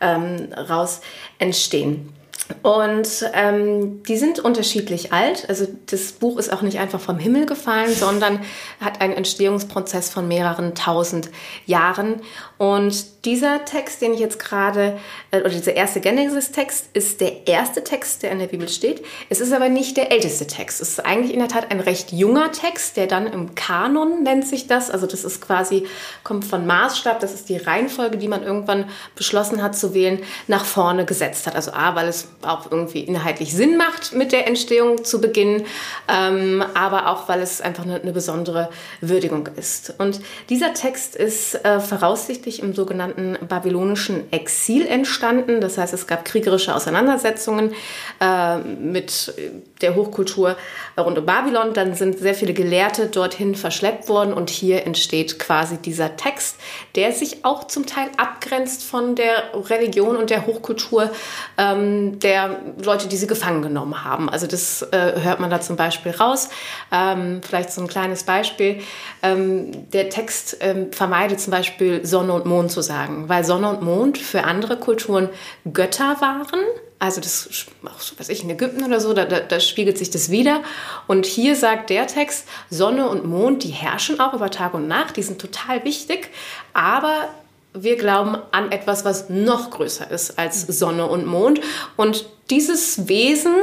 ähm, 0.01 0.49
raus 0.53 1.01
entstehen. 1.39 2.13
Und 2.61 3.07
ähm, 3.33 4.03
die 4.03 4.17
sind 4.17 4.39
unterschiedlich 4.39 5.13
alt. 5.13 5.47
Also 5.47 5.65
das 5.85 6.11
Buch 6.11 6.37
ist 6.37 6.51
auch 6.51 6.61
nicht 6.61 6.77
einfach 6.77 6.99
vom 6.99 7.17
Himmel 7.17 7.45
gefallen, 7.45 7.93
sondern 7.93 8.39
hat 8.81 8.99
einen 9.01 9.13
Entstehungsprozess 9.13 10.09
von 10.09 10.27
mehreren 10.27 10.75
tausend 10.75 11.29
Jahren. 11.65 12.21
Und 12.57 13.25
dieser 13.25 13.65
Text, 13.65 14.01
den 14.01 14.13
ich 14.13 14.19
jetzt 14.19 14.39
gerade, 14.39 15.00
äh, 15.31 15.39
oder 15.39 15.50
dieser 15.50 15.75
erste 15.75 16.01
Genesis-Text, 16.01 16.88
ist 16.93 17.22
der 17.22 17.48
erste 17.48 17.83
Text, 17.83 18.24
der 18.24 18.31
in 18.31 18.39
der 18.39 18.48
Bibel 18.48 18.67
steht. 18.67 19.03
Es 19.29 19.39
ist 19.39 19.53
aber 19.53 19.69
nicht 19.69 19.98
der 19.98 20.12
älteste 20.12 20.45
Text. 20.45 20.81
Es 20.81 20.89
ist 20.89 21.05
eigentlich 21.05 21.33
in 21.33 21.39
der 21.39 21.48
Tat 21.48 21.72
ein 21.72 21.79
recht 21.79 22.12
junger 22.12 22.51
Text, 22.51 22.98
der 22.98 23.07
dann 23.07 23.27
im 23.27 23.55
Kanon 23.55 24.24
nennt 24.24 24.48
sich 24.48 24.67
das. 24.67 24.89
Also 24.89 25.07
das 25.07 25.24
ist 25.24 25.41
quasi, 25.41 25.88
kommt 26.24 26.45
von 26.45 26.67
Maßstab, 26.67 27.19
das 27.19 27.33
ist 27.33 27.50
die 27.50 27.57
Reihenfolge, 27.57 28.17
die 28.17 28.27
man 28.27 28.43
irgendwann 28.43 28.89
beschlossen 29.15 29.63
hat 29.63 29.77
zu 29.77 29.93
wählen, 29.93 30.19
nach 30.48 30.65
vorne 30.65 31.05
gesetzt 31.05 31.48
hat. 31.48 31.55
Also 31.55 31.72
A, 31.72 31.95
weil 31.95 32.07
es 32.07 32.27
auch 32.41 32.72
irgendwie 32.72 33.01
inhaltlich 33.01 33.53
Sinn 33.53 33.77
macht, 33.77 34.13
mit 34.13 34.31
der 34.31 34.48
Entstehung 34.48 35.03
zu 35.03 35.22
beginnen, 35.22 35.65
ähm, 36.07 36.63
aber 36.74 37.10
auch, 37.10 37.29
weil 37.29 37.41
es 37.41 37.62
einfach 37.62 37.83
eine, 37.83 38.01
eine, 38.01 38.12
besondere 38.12 38.69
Würdigung 39.01 39.48
ist. 39.55 39.93
Und 39.98 40.19
dieser 40.50 40.74
Text 40.74 41.15
ist 41.15 41.55
äh, 41.65 41.79
voraussichtlich 41.79 42.52
im 42.62 42.74
sogenannten 42.74 43.38
babylonischen 43.48 44.31
Exil 44.31 44.86
entstanden. 44.86 45.62
Das 45.62 45.77
heißt, 45.77 45.93
es 45.93 46.07
gab 46.07 46.25
kriegerische 46.25 46.75
Auseinandersetzungen 46.75 47.74
äh, 48.19 48.57
mit 48.57 49.33
der 49.81 49.95
Hochkultur 49.95 50.55
rund 50.98 51.17
um 51.17 51.25
Babylon. 51.25 51.74
Dann 51.74 51.93
sind 51.95 52.19
sehr 52.19 52.36
viele 52.36 52.53
Gelehrte 52.53 53.07
dorthin 53.07 53.55
verschleppt 53.55 54.10
worden 54.10 54.33
und 54.33 54.50
hier 54.50 54.86
entsteht 54.86 55.39
quasi 55.39 55.77
dieser 55.77 56.15
Text, 56.15 56.57
der 56.95 57.12
sich 57.12 57.45
auch 57.45 57.65
zum 57.65 57.86
Teil 57.86 58.10
abgrenzt 58.17 58.83
von 58.83 59.15
der 59.15 59.51
Religion 59.69 60.15
und 60.15 60.29
der 60.29 60.45
Hochkultur 60.45 61.10
ähm, 61.57 62.19
der 62.19 62.60
Leute, 62.83 63.07
die 63.07 63.17
sie 63.17 63.27
gefangen 63.27 63.62
genommen 63.62 64.03
haben. 64.03 64.29
Also 64.29 64.48
das 64.48 64.81
äh, 64.91 65.22
hört 65.22 65.39
man 65.39 65.50
da 65.50 65.62
zum 65.62 65.75
Beispiel 65.75 66.12
raus. 66.12 66.50
Ähm, 66.91 67.41
vielleicht 67.48 67.72
so 67.72 67.81
ein 67.81 67.88
kleines 67.88 68.24
Beispiel. 68.24 68.79
Ähm, 69.22 69.89
der 69.91 70.10
Text 70.10 70.57
ähm, 70.60 70.91
vermeidet 70.91 71.39
zum 71.39 71.51
Beispiel 71.51 72.05
Sonne 72.05 72.32
und 72.35 72.45
Mond 72.45 72.71
zu 72.71 72.81
sagen, 72.81 73.29
weil 73.29 73.43
Sonne 73.43 73.69
und 73.69 73.81
Mond 73.81 74.17
für 74.17 74.43
andere 74.43 74.77
Kulturen 74.77 75.29
Götter 75.71 76.17
waren 76.19 76.59
also 77.03 77.19
das, 77.19 77.67
auch 77.85 77.99
so, 77.99 78.15
was 78.17 78.29
ich, 78.29 78.45
in 78.45 78.49
Ägypten 78.49 78.81
oder 78.81 79.01
so, 79.01 79.13
da, 79.13 79.25
da, 79.25 79.41
da, 79.41 79.59
spiegelt 79.59 79.97
sich 79.97 80.09
das 80.09 80.31
wieder. 80.31 80.61
Und 81.05 81.25
hier 81.25 81.57
sagt 81.57 81.89
der 81.89 82.07
Text, 82.07 82.47
Sonne 82.69 83.09
und 83.09 83.25
Mond, 83.25 83.65
die 83.65 83.71
herrschen 83.71 84.21
auch 84.21 84.33
über 84.33 84.49
Tag 84.49 84.73
und 84.73 84.87
Nacht, 84.87 85.17
die 85.17 85.23
sind 85.23 85.41
total 85.41 85.83
wichtig, 85.83 86.29
aber 86.73 87.27
wir 87.73 87.97
glauben 87.97 88.37
an 88.51 88.71
etwas, 88.71 89.03
was 89.03 89.29
noch 89.29 89.71
größer 89.71 90.09
ist 90.11 90.39
als 90.39 90.61
Sonne 90.61 91.05
und 91.07 91.25
Mond. 91.25 91.59
Und 91.97 92.25
dieses 92.49 93.09
Wesen, 93.09 93.53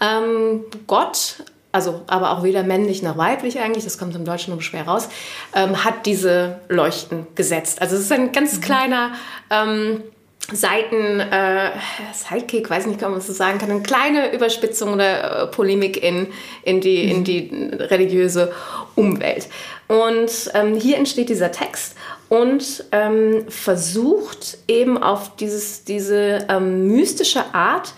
ähm, 0.00 0.64
Gott, 0.88 1.44
also 1.78 2.02
aber 2.08 2.32
auch 2.32 2.42
weder 2.42 2.64
männlich 2.64 3.02
noch 3.02 3.16
weiblich 3.16 3.60
eigentlich, 3.60 3.84
das 3.84 3.98
kommt 3.98 4.16
im 4.16 4.24
Deutschen 4.24 4.52
nur 4.52 4.62
schwer 4.62 4.86
raus, 4.86 5.08
ähm, 5.54 5.84
hat 5.84 6.06
diese 6.06 6.60
Leuchten 6.68 7.28
gesetzt. 7.36 7.80
Also 7.80 7.94
es 7.96 8.02
ist 8.02 8.12
ein 8.12 8.32
ganz 8.32 8.56
mhm. 8.56 8.60
kleiner... 8.60 9.12
Ähm, 9.50 10.02
Seiten, 10.50 11.20
äh, 11.20 11.72
Sidekick, 12.14 12.70
weiß 12.70 12.86
nicht, 12.86 13.02
ob 13.02 13.10
man 13.10 13.20
so 13.20 13.34
sagen 13.34 13.58
kann, 13.58 13.70
eine 13.70 13.82
kleine 13.82 14.32
Überspitzung 14.32 14.94
oder 14.94 15.42
äh, 15.42 15.46
Polemik 15.48 16.02
in, 16.02 16.28
in, 16.62 16.80
die, 16.80 17.10
in 17.10 17.22
die 17.22 17.50
religiöse 17.74 18.50
Umwelt. 18.94 19.48
Und 19.88 20.30
ähm, 20.54 20.74
hier 20.74 20.96
entsteht 20.96 21.28
dieser 21.28 21.52
Text 21.52 21.96
und 22.30 22.84
ähm, 22.92 23.44
versucht 23.48 24.56
eben 24.68 24.96
auf 24.96 25.36
dieses, 25.36 25.84
diese 25.84 26.46
ähm, 26.48 26.86
mystische 26.86 27.44
Art, 27.52 27.92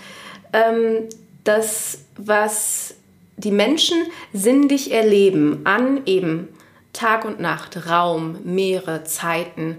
ähm, 0.53 1.09
das, 1.45 1.99
was 2.17 2.95
die 3.41 3.51
Menschen 3.51 3.97
sinnlich 4.33 4.93
erleben, 4.93 5.61
an 5.65 6.03
eben 6.07 6.49
Tag 6.93 7.25
und 7.25 7.41
Nacht, 7.41 7.89
Raum, 7.89 8.39
Meere, 8.45 9.05
Zeiten, 9.05 9.77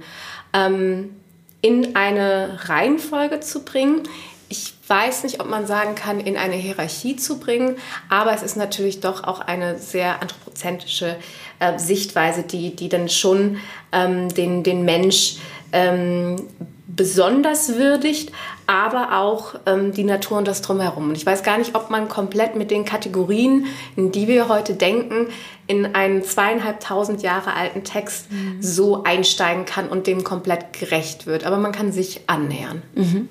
ähm, 0.53 1.15
in 1.61 1.95
eine 1.95 2.59
Reihenfolge 2.65 3.39
zu 3.39 3.63
bringen. 3.63 4.03
Ich 4.49 4.73
weiß 4.87 5.23
nicht, 5.23 5.39
ob 5.39 5.49
man 5.49 5.67
sagen 5.67 5.95
kann, 5.95 6.19
in 6.19 6.35
eine 6.35 6.55
Hierarchie 6.55 7.15
zu 7.15 7.39
bringen, 7.39 7.75
aber 8.09 8.33
es 8.33 8.41
ist 8.41 8.57
natürlich 8.57 8.99
doch 8.99 9.23
auch 9.23 9.39
eine 9.39 9.77
sehr 9.77 10.21
anthropozentrische 10.21 11.17
äh, 11.59 11.77
Sichtweise, 11.77 12.43
die, 12.43 12.75
die 12.75 12.89
dann 12.89 13.07
schon 13.07 13.57
ähm, 13.91 14.29
den, 14.29 14.63
den 14.63 14.83
Mensch 14.83 15.37
ähm, 15.71 16.47
besonders 16.87 17.75
würdigt, 17.75 18.31
aber 18.71 19.19
auch 19.19 19.55
ähm, 19.65 19.91
die 19.91 20.05
Natur 20.05 20.37
und 20.37 20.47
das 20.47 20.61
Drumherum. 20.61 21.09
Und 21.09 21.17
ich 21.17 21.25
weiß 21.25 21.43
gar 21.43 21.57
nicht, 21.57 21.75
ob 21.75 21.89
man 21.89 22.07
komplett 22.07 22.55
mit 22.55 22.71
den 22.71 22.85
Kategorien, 22.85 23.65
in 23.97 24.13
die 24.13 24.29
wir 24.29 24.47
heute 24.47 24.75
denken, 24.75 25.27
in 25.67 25.93
einen 25.93 26.23
zweieinhalbtausend 26.23 27.21
Jahre 27.21 27.53
alten 27.53 27.83
Text 27.83 28.31
mhm. 28.31 28.61
so 28.61 29.03
einsteigen 29.03 29.65
kann 29.65 29.89
und 29.89 30.07
dem 30.07 30.23
komplett 30.23 30.71
gerecht 30.71 31.27
wird. 31.27 31.43
Aber 31.45 31.57
man 31.57 31.73
kann 31.73 31.91
sich 31.91 32.21
annähern. 32.27 32.81
Mhm. 32.95 33.27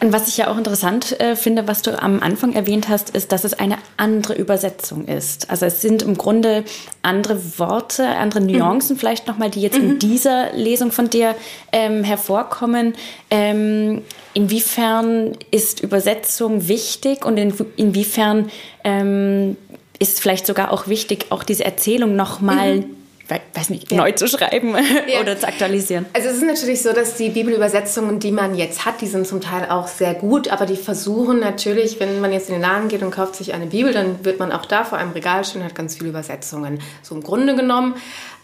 Und 0.00 0.12
was 0.12 0.28
ich 0.28 0.36
ja 0.36 0.48
auch 0.48 0.56
interessant 0.56 1.18
äh, 1.20 1.34
finde, 1.34 1.66
was 1.66 1.82
du 1.82 2.00
am 2.00 2.22
Anfang 2.22 2.52
erwähnt 2.52 2.88
hast, 2.88 3.10
ist, 3.10 3.32
dass 3.32 3.42
es 3.42 3.54
eine 3.54 3.78
andere 3.96 4.34
Übersetzung 4.34 5.06
ist. 5.06 5.50
Also 5.50 5.66
es 5.66 5.80
sind 5.80 6.02
im 6.02 6.16
Grunde 6.16 6.62
andere 7.02 7.58
Worte, 7.58 8.06
andere 8.06 8.40
Nuancen 8.40 8.94
mhm. 8.94 9.00
vielleicht 9.00 9.26
nochmal, 9.26 9.50
die 9.50 9.60
jetzt 9.60 9.76
mhm. 9.76 9.90
in 9.90 9.98
dieser 9.98 10.52
Lesung 10.52 10.92
von 10.92 11.10
dir 11.10 11.34
ähm, 11.72 12.04
hervorkommen. 12.04 12.94
Ähm, 13.28 14.02
inwiefern 14.34 15.36
ist 15.50 15.80
Übersetzung 15.80 16.68
wichtig 16.68 17.24
und 17.24 17.36
in, 17.36 17.54
inwiefern 17.76 18.50
ähm, 18.84 19.56
ist 19.98 20.20
vielleicht 20.20 20.46
sogar 20.46 20.72
auch 20.72 20.88
wichtig, 20.88 21.26
auch 21.30 21.42
diese 21.42 21.64
Erzählung 21.64 22.16
nochmal 22.16 22.78
mhm 22.78 22.98
weiß 23.54 23.70
nicht, 23.70 23.90
ja. 23.90 23.98
neu 23.98 24.12
zu 24.12 24.26
schreiben 24.26 24.74
ja. 25.12 25.20
oder 25.20 25.38
zu 25.38 25.46
aktualisieren. 25.46 26.06
Also 26.12 26.28
es 26.28 26.36
ist 26.36 26.44
natürlich 26.44 26.82
so, 26.82 26.92
dass 26.92 27.14
die 27.16 27.28
Bibelübersetzungen, 27.28 28.20
die 28.20 28.32
man 28.32 28.54
jetzt 28.54 28.86
hat, 28.86 29.00
die 29.00 29.06
sind 29.06 29.26
zum 29.26 29.40
Teil 29.40 29.68
auch 29.68 29.86
sehr 29.86 30.14
gut, 30.14 30.48
aber 30.48 30.66
die 30.66 30.76
versuchen 30.76 31.40
natürlich, 31.40 32.00
wenn 32.00 32.20
man 32.20 32.32
jetzt 32.32 32.48
in 32.48 32.54
den 32.54 32.62
Laden 32.62 32.88
geht 32.88 33.02
und 33.02 33.10
kauft 33.10 33.36
sich 33.36 33.52
eine 33.52 33.66
Bibel, 33.66 33.92
dann 33.92 34.24
wird 34.24 34.38
man 34.38 34.52
auch 34.52 34.64
da 34.64 34.84
vor 34.84 34.98
einem 34.98 35.12
Regal 35.12 35.44
stehen 35.44 35.60
und 35.60 35.66
hat 35.66 35.74
ganz 35.74 35.96
viele 35.96 36.10
Übersetzungen. 36.10 36.80
So 37.02 37.14
im 37.14 37.22
Grunde 37.22 37.54
genommen 37.54 37.94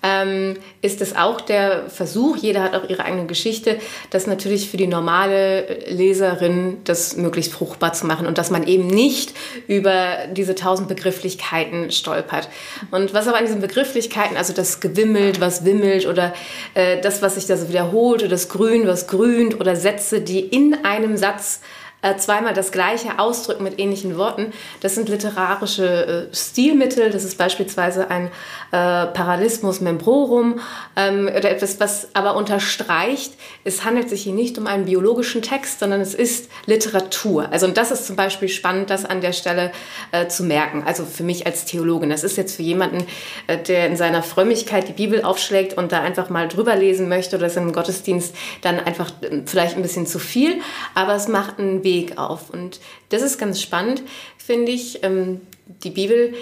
ähm, 0.04 0.58
ist 0.82 1.00
es 1.00 1.16
auch 1.16 1.40
der 1.40 1.88
Versuch, 1.88 2.36
jeder 2.36 2.62
hat 2.62 2.74
auch 2.74 2.88
ihre 2.88 3.04
eigene 3.04 3.24
Geschichte, 3.24 3.78
das 4.10 4.26
natürlich 4.26 4.68
für 4.68 4.76
die 4.76 4.86
normale 4.86 5.78
Leserin 5.88 6.78
das 6.84 7.16
möglichst 7.16 7.52
fruchtbar 7.52 7.94
zu 7.94 8.06
machen 8.06 8.26
und 8.26 8.36
dass 8.36 8.50
man 8.50 8.66
eben 8.66 8.86
nicht 8.86 9.32
über 9.66 10.18
diese 10.30 10.54
tausend 10.54 10.88
Begrifflichkeiten 10.88 11.90
stolpert. 11.90 12.50
Und 12.90 13.14
was 13.14 13.26
aber 13.26 13.38
an 13.38 13.46
diesen 13.46 13.62
Begrifflichkeiten, 13.62 14.36
also 14.36 14.52
das 14.52 14.80
Gewimmelt, 14.80 15.40
was 15.40 15.64
wimmelt 15.64 16.06
oder 16.06 16.34
äh, 16.74 17.00
das, 17.00 17.22
was 17.22 17.36
sich 17.36 17.46
da 17.46 17.56
so 17.56 17.70
wiederholt 17.70 18.20
oder 18.20 18.30
das 18.30 18.50
Grün, 18.50 18.86
was 18.86 19.06
grünt 19.06 19.58
oder 19.58 19.74
Sätze, 19.74 20.20
die 20.20 20.40
in 20.40 20.84
einem 20.84 21.16
Satz 21.16 21.60
äh, 22.04 22.16
zweimal 22.16 22.52
das 22.52 22.70
Gleiche 22.70 23.18
ausdrücken 23.18 23.64
mit 23.64 23.80
ähnlichen 23.80 24.16
Worten. 24.18 24.52
Das 24.80 24.94
sind 24.94 25.08
literarische 25.08 26.28
äh, 26.30 26.34
Stilmittel. 26.34 27.10
Das 27.10 27.24
ist 27.24 27.38
beispielsweise 27.38 28.10
ein 28.10 28.26
äh, 28.26 29.06
Paralysmus 29.06 29.80
membrorum 29.80 30.60
ähm, 30.96 31.30
oder 31.34 31.50
etwas, 31.50 31.80
was 31.80 32.08
aber 32.12 32.36
unterstreicht, 32.36 33.32
es 33.64 33.84
handelt 33.84 34.10
sich 34.10 34.24
hier 34.24 34.34
nicht 34.34 34.58
um 34.58 34.66
einen 34.66 34.84
biologischen 34.84 35.40
Text, 35.40 35.80
sondern 35.80 36.02
es 36.02 36.14
ist 36.14 36.50
Literatur. 36.66 37.48
Also 37.50 37.66
und 37.66 37.78
das 37.78 37.90
ist 37.90 38.06
zum 38.06 38.16
Beispiel 38.16 38.48
spannend, 38.48 38.90
das 38.90 39.06
an 39.06 39.22
der 39.22 39.32
Stelle 39.32 39.72
äh, 40.12 40.28
zu 40.28 40.44
merken. 40.44 40.82
Also 40.84 41.06
für 41.06 41.22
mich 41.22 41.46
als 41.46 41.64
Theologin. 41.64 42.10
Das 42.10 42.22
ist 42.22 42.36
jetzt 42.36 42.56
für 42.56 42.62
jemanden, 42.62 43.06
äh, 43.46 43.56
der 43.56 43.86
in 43.86 43.96
seiner 43.96 44.22
Frömmigkeit 44.22 44.88
die 44.88 44.92
Bibel 44.92 45.22
aufschlägt 45.22 45.78
und 45.78 45.92
da 45.92 46.02
einfach 46.02 46.28
mal 46.28 46.48
drüber 46.48 46.76
lesen 46.76 47.08
möchte 47.08 47.36
oder 47.36 47.46
es 47.46 47.56
im 47.56 47.72
Gottesdienst 47.72 48.34
dann 48.60 48.78
einfach 48.78 49.10
äh, 49.22 49.42
vielleicht 49.46 49.76
ein 49.76 49.82
bisschen 49.82 50.06
zu 50.06 50.18
viel. 50.18 50.60
Aber 50.94 51.14
es 51.14 51.28
macht 51.28 51.58
einen 51.58 51.82
Weg 51.82 51.93
Weg 51.94 52.18
auf. 52.18 52.50
Und 52.50 52.80
das 53.08 53.22
ist 53.22 53.38
ganz 53.38 53.60
spannend, 53.60 54.02
finde 54.36 54.72
ich. 54.72 55.02
Ähm, 55.02 55.40
die 55.82 55.90
Bibel 55.90 56.34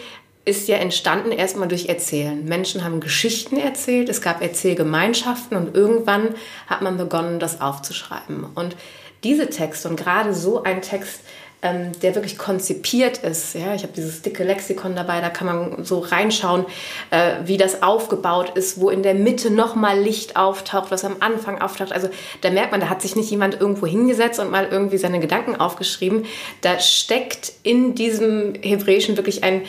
ist 0.45 0.67
ja 0.69 0.77
entstanden 0.77 1.31
erstmal 1.31 1.69
durch 1.69 1.89
Erzählen. 1.89 2.45
Menschen 2.45 2.83
haben 2.83 3.01
Geschichten 3.01 3.57
erzählt, 3.57 4.09
es 4.09 4.21
gab 4.21 4.43
Erzählgemeinschaften 4.43 5.57
und 5.57 5.77
irgendwann 5.77 6.35
hat 6.67 6.83
man 6.83 6.97
begonnen, 6.97 7.39
das 7.39 7.61
aufzuschreiben. 7.61 8.47
Und 8.55 8.77
diese 9.23 9.49
Texte 9.49 9.89
und 9.89 9.97
gerade 9.97 10.35
so 10.35 10.65
ein 10.65 10.83
Text, 10.83 11.21
ähm, 11.63 11.93
der 12.03 12.15
wirklich 12.15 12.39
konzipiert 12.39 13.19
ist. 13.19 13.55
Ja, 13.55 13.75
ich 13.75 13.83
habe 13.83 13.93
dieses 13.95 14.23
dicke 14.23 14.45
Lexikon 14.45 14.97
dabei, 14.97 15.21
da 15.21 15.31
kann 15.31 15.47
man 15.47 15.85
so 15.85 16.01
reinschauen, 16.01 16.67
äh, 17.11 17.37
wie 17.45 17.57
das 17.57 17.83
aufgebaut 17.83 18.51
ist, 18.57 18.81
wo 18.81 18.91
in 18.91 19.03
der 19.03 19.15
Mitte 19.15 19.51
nochmal 19.51 19.99
Licht 19.99 20.37
auftaucht, 20.37 20.91
was 20.91 21.05
am 21.05 21.17
Anfang 21.21 21.61
auftaucht. 21.61 21.93
Also 21.93 22.09
da 22.41 22.51
merkt 22.51 22.73
man, 22.73 22.81
da 22.81 22.89
hat 22.89 23.01
sich 23.01 23.17
nicht 23.17 23.31
jemand 23.31 23.61
irgendwo 23.61 23.87
hingesetzt 23.87 24.41
und 24.41 24.51
mal 24.51 24.69
irgendwie 24.71 24.99
seine 24.99 25.21
Gedanken 25.21 25.57
aufgeschrieben. 25.57 26.25
Da 26.63 26.81
steckt 26.81 27.53
in 27.63 27.95
diesem 27.95 28.55
Hebräischen 28.61 29.17
wirklich 29.17 29.45
ein 29.45 29.63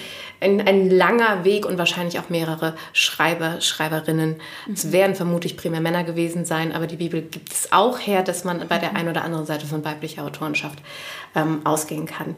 ein, 0.43 0.61
ein 0.67 0.89
langer 0.89 1.43
Weg 1.43 1.65
und 1.65 1.77
wahrscheinlich 1.77 2.19
auch 2.19 2.29
mehrere 2.29 2.75
Schreiber, 2.91 3.61
Schreiberinnen. 3.61 4.35
Mhm. 4.67 4.73
Es 4.73 4.91
werden 4.91 5.15
vermutlich 5.15 5.57
primär 5.57 5.81
Männer 5.81 6.03
gewesen 6.03 6.45
sein, 6.45 6.71
aber 6.71 6.87
die 6.87 6.97
Bibel 6.97 7.21
gibt 7.21 7.51
es 7.51 7.71
auch 7.71 7.99
her, 7.99 8.23
dass 8.23 8.43
man 8.43 8.67
bei 8.67 8.77
der 8.77 8.91
mhm. 8.91 8.97
einen 8.97 9.09
oder 9.09 9.23
anderen 9.23 9.45
Seite 9.45 9.65
von 9.65 9.83
weiblicher 9.83 10.23
Autorenschaft 10.23 10.79
ähm, 11.35 11.61
ausgehen 11.63 12.05
kann. 12.05 12.35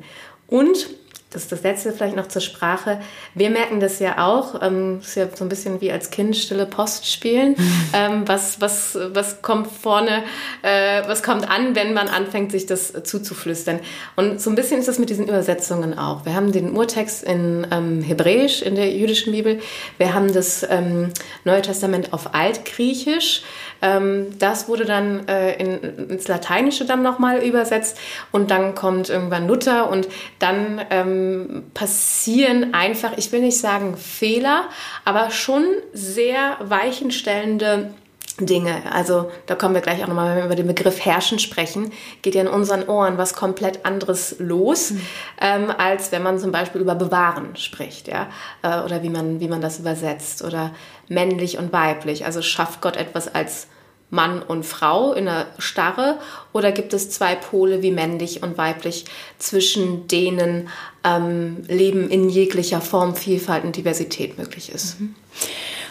Und 0.47 0.87
das 1.31 1.43
ist 1.43 1.51
das 1.51 1.63
Letzte 1.63 1.91
vielleicht 1.91 2.15
noch 2.15 2.27
zur 2.27 2.41
Sprache. 2.41 3.01
Wir 3.33 3.49
merken 3.49 3.81
das 3.81 3.99
ja 3.99 4.25
auch. 4.25 4.61
Ähm, 4.61 4.99
ist 5.01 5.15
ja 5.15 5.27
so 5.33 5.43
ein 5.43 5.49
bisschen 5.49 5.81
wie 5.81 5.91
als 5.91 6.09
Kind 6.09 6.37
stille 6.37 6.65
Post 6.65 7.11
spielen. 7.11 7.55
ähm, 7.93 8.23
was, 8.25 8.61
was, 8.61 8.97
was 9.11 9.41
kommt 9.41 9.67
vorne, 9.67 10.23
äh, 10.61 11.03
was 11.07 11.23
kommt 11.23 11.49
an, 11.49 11.75
wenn 11.75 11.93
man 11.93 12.07
anfängt, 12.07 12.51
sich 12.51 12.65
das 12.67 12.93
zuzuflüstern. 13.03 13.79
Und 14.15 14.39
so 14.39 14.49
ein 14.49 14.55
bisschen 14.55 14.79
ist 14.79 14.87
das 14.87 14.97
mit 14.97 15.09
diesen 15.09 15.27
Übersetzungen 15.27 15.97
auch. 15.97 16.25
Wir 16.25 16.35
haben 16.35 16.53
den 16.53 16.75
Urtext 16.75 17.23
in 17.23 17.67
ähm, 17.69 18.01
Hebräisch 18.01 18.61
in 18.61 18.75
der 18.75 18.91
jüdischen 18.91 19.33
Bibel. 19.33 19.59
Wir 19.97 20.13
haben 20.13 20.31
das 20.31 20.65
ähm, 20.69 21.11
Neue 21.43 21.63
Testament 21.63 22.13
auf 22.13 22.33
Altgriechisch. 22.33 23.43
Ähm, 23.81 24.37
das 24.39 24.67
wurde 24.67 24.85
dann 24.85 25.27
äh, 25.27 25.55
in, 25.55 26.09
ins 26.09 26.27
Lateinische 26.27 26.85
dann 26.85 27.01
nochmal 27.01 27.43
übersetzt 27.43 27.97
und 28.31 28.51
dann 28.51 28.75
kommt 28.75 29.09
irgendwann 29.09 29.47
Luther 29.47 29.89
und 29.89 30.07
dann 30.39 30.81
ähm, 30.89 31.63
passieren 31.73 32.73
einfach, 32.73 33.13
ich 33.17 33.31
will 33.31 33.41
nicht 33.41 33.59
sagen 33.59 33.97
Fehler, 33.97 34.65
aber 35.03 35.31
schon 35.31 35.65
sehr 35.93 36.57
weichenstellende 36.61 37.93
Dinge. 38.39 38.81
Also 38.91 39.31
da 39.45 39.55
kommen 39.55 39.73
wir 39.73 39.81
gleich 39.81 40.03
auch 40.03 40.07
nochmal, 40.07 40.29
wenn 40.29 40.37
wir 40.37 40.45
über 40.45 40.55
den 40.55 40.67
Begriff 40.67 41.03
Herrschen 41.05 41.39
sprechen, 41.39 41.93
geht 42.21 42.35
ja 42.35 42.41
in 42.41 42.47
unseren 42.47 42.87
Ohren 42.87 43.17
was 43.17 43.33
komplett 43.33 43.85
anderes 43.85 44.35
los, 44.39 44.91
mhm. 44.91 45.01
ähm, 45.39 45.71
als 45.77 46.11
wenn 46.11 46.21
man 46.21 46.37
zum 46.37 46.51
Beispiel 46.51 46.81
über 46.81 46.95
Bewahren 46.95 47.55
spricht, 47.55 48.09
ja, 48.09 48.27
äh, 48.61 48.81
oder 48.81 49.03
wie 49.03 49.09
man, 49.09 49.39
wie 49.39 49.47
man 49.47 49.61
das 49.61 49.79
übersetzt 49.79 50.43
oder 50.43 50.71
männlich 51.07 51.57
und 51.57 51.71
weiblich. 51.71 52.25
Also 52.25 52.41
schafft 52.41 52.81
Gott 52.81 52.97
etwas 52.97 53.33
als 53.33 53.67
Mann 54.09 54.41
und 54.41 54.65
Frau 54.65 55.13
in 55.13 55.27
einer 55.27 55.47
Starre 55.57 56.19
oder 56.53 56.71
gibt 56.71 56.93
es 56.93 57.09
zwei 57.09 57.35
Pole 57.35 57.81
wie 57.81 57.91
männlich 57.91 58.43
und 58.43 58.57
weiblich, 58.57 59.05
zwischen 59.39 60.07
denen 60.07 60.69
ähm, 61.03 61.63
Leben 61.67 62.09
in 62.09 62.29
jeglicher 62.29 62.81
Form, 62.81 63.15
Vielfalt 63.15 63.63
und 63.63 63.75
Diversität 63.75 64.37
möglich 64.37 64.71
ist? 64.71 64.99
Mhm. 64.99 65.15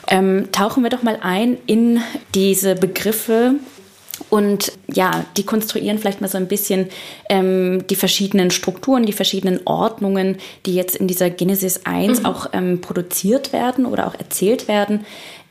Ähm, 0.09 0.49
tauchen 0.53 0.83
wir 0.83 0.91
doch 0.91 1.03
mal 1.03 1.19
ein 1.23 1.57
in 1.67 2.01
diese 2.35 2.75
Begriffe 2.75 3.55
und 4.31 4.73
ja, 4.93 5.25
die 5.37 5.45
konstruieren 5.45 5.99
vielleicht 5.99 6.21
mal 6.21 6.29
so 6.29 6.39
ein 6.39 6.49
bisschen 6.49 6.89
ähm, 7.29 7.85
die 7.89 7.97
verschiedenen 7.97 8.51
Strukturen, 8.51 9.07
die 9.07 9.13
verschiedenen 9.13 9.61
Ordnungen, 9.65 10.39
die 10.67 10.75
jetzt 10.75 10.97
in 10.97 11.09
dieser 11.09 11.31
Genesis 11.31 11.81
1 11.85 12.21
mhm. 12.21 12.27
auch 12.27 12.49
ähm, 12.53 12.81
produziert 12.81 13.53
werden 13.53 13.87
oder 13.87 14.07
auch 14.07 14.15
erzählt 14.15 14.69
werden. 14.69 15.05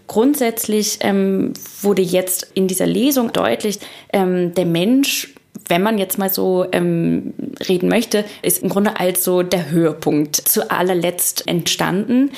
Grundsätzlich 0.08 1.00
ähm, 1.02 1.54
wurde 1.82 2.02
jetzt 2.02 2.52
in 2.54 2.68
dieser 2.68 2.86
Lesung 2.86 3.32
deutlich, 3.32 3.80
ähm, 4.12 4.54
der 4.54 4.66
Mensch 4.66 5.33
wenn 5.68 5.82
man 5.82 5.98
jetzt 5.98 6.18
mal 6.18 6.30
so 6.30 6.66
ähm, 6.72 7.34
reden 7.68 7.90
möchte, 7.90 8.26
ist 8.42 8.64
im 8.64 8.70
Grunde 8.70 9.00
als 9.00 9.24
so 9.24 9.44
der 9.44 9.72
Höhepunkt 9.72 10.36
zu 10.36 10.70
allerletzt 10.70 11.48
entstanden. 11.48 12.32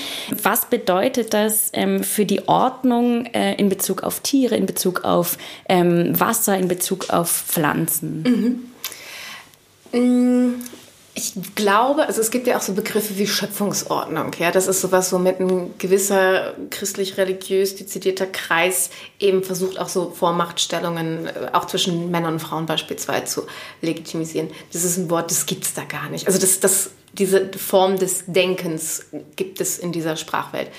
Was 0.44 0.70
bedeutet 0.70 1.34
das 1.34 1.70
ähm, 1.74 2.04
für 2.04 2.26
die 2.26 2.48
Ordnung 2.48 3.26
äh, 3.28 3.56
in 3.56 3.70
Bezug 3.70 4.04
auf 4.04 4.20
Tiere, 4.20 4.56
in 4.56 4.66
Bezug 4.66 5.04
auf 5.04 5.38
ähm, 5.70 6.20
Wasser, 6.20 6.58
in 6.58 6.68
Bezug 6.68 7.10
auf 7.10 7.30
Pflanzen? 7.30 8.70
Mhm. 9.92 10.56
Ich 11.18 11.34
glaube, 11.56 12.08
also 12.08 12.20
es 12.20 12.30
gibt 12.30 12.46
ja 12.46 12.58
auch 12.58 12.62
so 12.62 12.74
Begriffe 12.74 13.18
wie 13.18 13.26
Schöpfungsordnung. 13.26 14.32
Ja, 14.38 14.52
das 14.52 14.68
ist 14.68 14.82
sowas, 14.82 15.14
womit 15.14 15.40
ein 15.40 15.74
gewisser 15.78 16.56
christlich-religiös 16.72 17.78
dezidierter 17.78 18.26
Kreis 18.26 18.90
eben 19.18 19.42
versucht, 19.42 19.80
auch 19.80 19.88
so 19.88 20.12
Vormachtstellungen 20.12 21.28
äh, 21.28 21.50
auch 21.54 21.68
zwischen 21.68 22.12
Männern 22.12 22.34
und 22.34 22.40
Frauen 22.42 22.66
beispielsweise 22.66 23.26
zu 23.26 23.44
legitimisieren. 23.82 24.50
Das 24.74 24.84
ist 24.84 24.98
ein 24.98 25.10
Wort, 25.10 25.32
das 25.32 25.46
gibt 25.46 25.64
es 25.64 25.74
da 25.74 25.86
gar 25.86 26.10
nicht. 26.10 26.28
Also 26.28 26.38
das, 26.38 26.60
das, 26.60 26.90
diese 27.14 27.50
Form 27.54 27.98
des 27.98 28.26
Denkens 28.28 29.06
gibt 29.38 29.62
es 29.62 29.80
in 29.80 29.94
dieser 29.94 30.18
Sprachwelt 30.18 30.70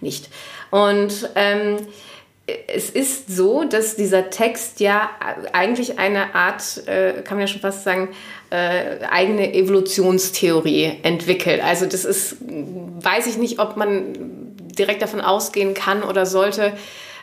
nicht. 0.00 0.30
Und 0.70 1.28
ähm, 1.34 1.86
es 2.46 2.90
ist 2.90 3.34
so, 3.34 3.64
dass 3.64 3.96
dieser 3.96 4.30
Text 4.30 4.80
ja 4.80 5.10
eigentlich 5.52 5.98
eine 5.98 6.34
Art, 6.34 6.86
äh, 6.86 7.22
kann 7.22 7.36
man 7.36 7.46
ja 7.46 7.46
schon 7.46 7.60
fast 7.60 7.84
sagen, 7.84 8.08
äh, 8.50 9.04
eigene 9.10 9.54
Evolutionstheorie 9.54 10.98
entwickelt. 11.02 11.62
Also 11.62 11.86
das 11.86 12.04
ist, 12.04 12.36
weiß 12.40 13.26
ich 13.28 13.36
nicht, 13.36 13.60
ob 13.60 13.76
man 13.76 14.14
direkt 14.58 15.02
davon 15.02 15.20
ausgehen 15.20 15.74
kann 15.74 16.02
oder 16.02 16.26
sollte, 16.26 16.72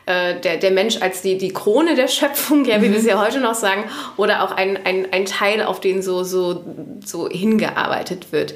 äh, 0.06 0.40
der, 0.40 0.58
der 0.58 0.72
Mensch 0.72 1.02
als 1.02 1.22
die, 1.22 1.38
die 1.38 1.52
Krone 1.52 1.96
der 1.96 2.08
Schöpfung, 2.08 2.64
ja, 2.64 2.82
wie 2.82 2.88
mhm. 2.88 2.94
wir 2.94 3.00
es 3.00 3.06
ja 3.06 3.22
heute 3.22 3.42
noch 3.42 3.56
sagen, 3.56 3.84
oder 4.16 4.44
auch 4.44 4.52
ein, 4.52 4.80
ein, 4.86 5.12
ein 5.12 5.26
Teil, 5.26 5.64
auf 5.64 5.82
den 5.82 6.02
so, 6.02 6.24
so, 6.24 6.64
so 7.06 7.28
hingearbeitet 7.28 8.32
wird. 8.32 8.54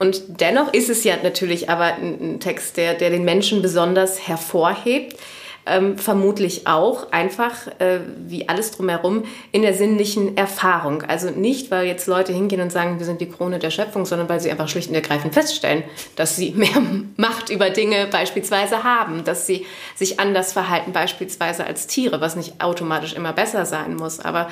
Und 0.00 0.40
dennoch 0.40 0.74
ist 0.74 0.90
es 0.90 1.04
ja 1.04 1.14
natürlich 1.22 1.70
aber 1.70 1.94
ein, 1.94 2.18
ein 2.20 2.40
Text, 2.40 2.76
der, 2.76 2.94
der 2.94 3.10
den 3.10 3.24
Menschen 3.24 3.62
besonders 3.62 4.26
hervorhebt 4.26 5.16
ähm, 5.66 5.98
vermutlich 5.98 6.66
auch 6.66 7.12
einfach, 7.12 7.68
äh, 7.78 8.00
wie 8.26 8.48
alles 8.48 8.72
drumherum, 8.72 9.24
in 9.52 9.62
der 9.62 9.74
sinnlichen 9.74 10.36
Erfahrung. 10.36 11.02
Also 11.02 11.30
nicht, 11.30 11.70
weil 11.70 11.86
jetzt 11.86 12.06
Leute 12.06 12.32
hingehen 12.32 12.60
und 12.60 12.72
sagen, 12.72 12.98
wir 12.98 13.06
sind 13.06 13.20
die 13.20 13.28
Krone 13.28 13.58
der 13.58 13.70
Schöpfung, 13.70 14.04
sondern 14.04 14.28
weil 14.28 14.40
sie 14.40 14.50
einfach 14.50 14.68
schlicht 14.68 14.88
und 14.88 14.94
ergreifend 14.94 15.34
feststellen, 15.34 15.84
dass 16.16 16.36
sie 16.36 16.50
mehr 16.56 16.82
Macht 17.16 17.50
über 17.50 17.70
Dinge 17.70 18.06
beispielsweise 18.10 18.84
haben, 18.84 19.24
dass 19.24 19.46
sie 19.46 19.66
sich 19.94 20.18
anders 20.18 20.52
verhalten, 20.52 20.92
beispielsweise 20.92 21.64
als 21.64 21.86
Tiere, 21.86 22.20
was 22.20 22.36
nicht 22.36 22.60
automatisch 22.62 23.12
immer 23.12 23.32
besser 23.32 23.64
sein 23.66 23.96
muss, 23.96 24.20
aber 24.20 24.48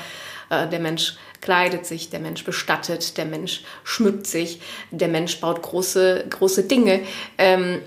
äh, 0.50 0.68
der 0.68 0.80
Mensch 0.80 1.16
kleidet 1.40 1.86
sich, 1.86 2.10
der 2.10 2.20
Mensch 2.20 2.44
bestattet, 2.44 3.16
der 3.16 3.24
Mensch 3.24 3.62
schmückt 3.82 4.26
sich, 4.26 4.60
der 4.90 5.08
Mensch 5.08 5.40
baut 5.40 5.62
große, 5.62 6.26
große 6.28 6.64
Dinge. 6.64 7.00
Ähm, 7.38 7.80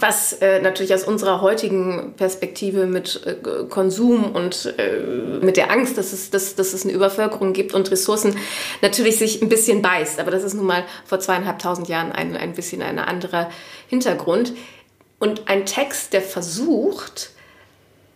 was 0.00 0.34
äh, 0.34 0.60
natürlich 0.60 0.94
aus 0.94 1.04
unserer 1.04 1.40
heutigen 1.40 2.14
Perspektive 2.16 2.86
mit 2.86 3.20
äh, 3.26 3.34
Konsum 3.68 4.32
und 4.32 4.74
äh, 4.78 5.44
mit 5.44 5.56
der 5.56 5.70
Angst, 5.70 5.98
dass 5.98 6.12
es, 6.12 6.30
dass, 6.30 6.54
dass 6.54 6.72
es 6.72 6.84
eine 6.84 6.92
Übervölkerung 6.92 7.52
gibt 7.52 7.74
und 7.74 7.90
Ressourcen 7.90 8.36
natürlich 8.82 9.18
sich 9.18 9.42
ein 9.42 9.48
bisschen 9.48 9.82
beißt. 9.82 10.20
Aber 10.20 10.30
das 10.30 10.44
ist 10.44 10.54
nun 10.54 10.66
mal 10.66 10.84
vor 11.04 11.20
zweieinhalbtausend 11.20 11.88
Jahren 11.88 12.12
ein, 12.12 12.36
ein 12.36 12.52
bisschen 12.52 12.82
ein 12.82 12.98
anderer 12.98 13.50
Hintergrund. 13.88 14.52
Und 15.18 15.48
ein 15.48 15.64
Text, 15.64 16.12
der 16.12 16.22
versucht, 16.22 17.30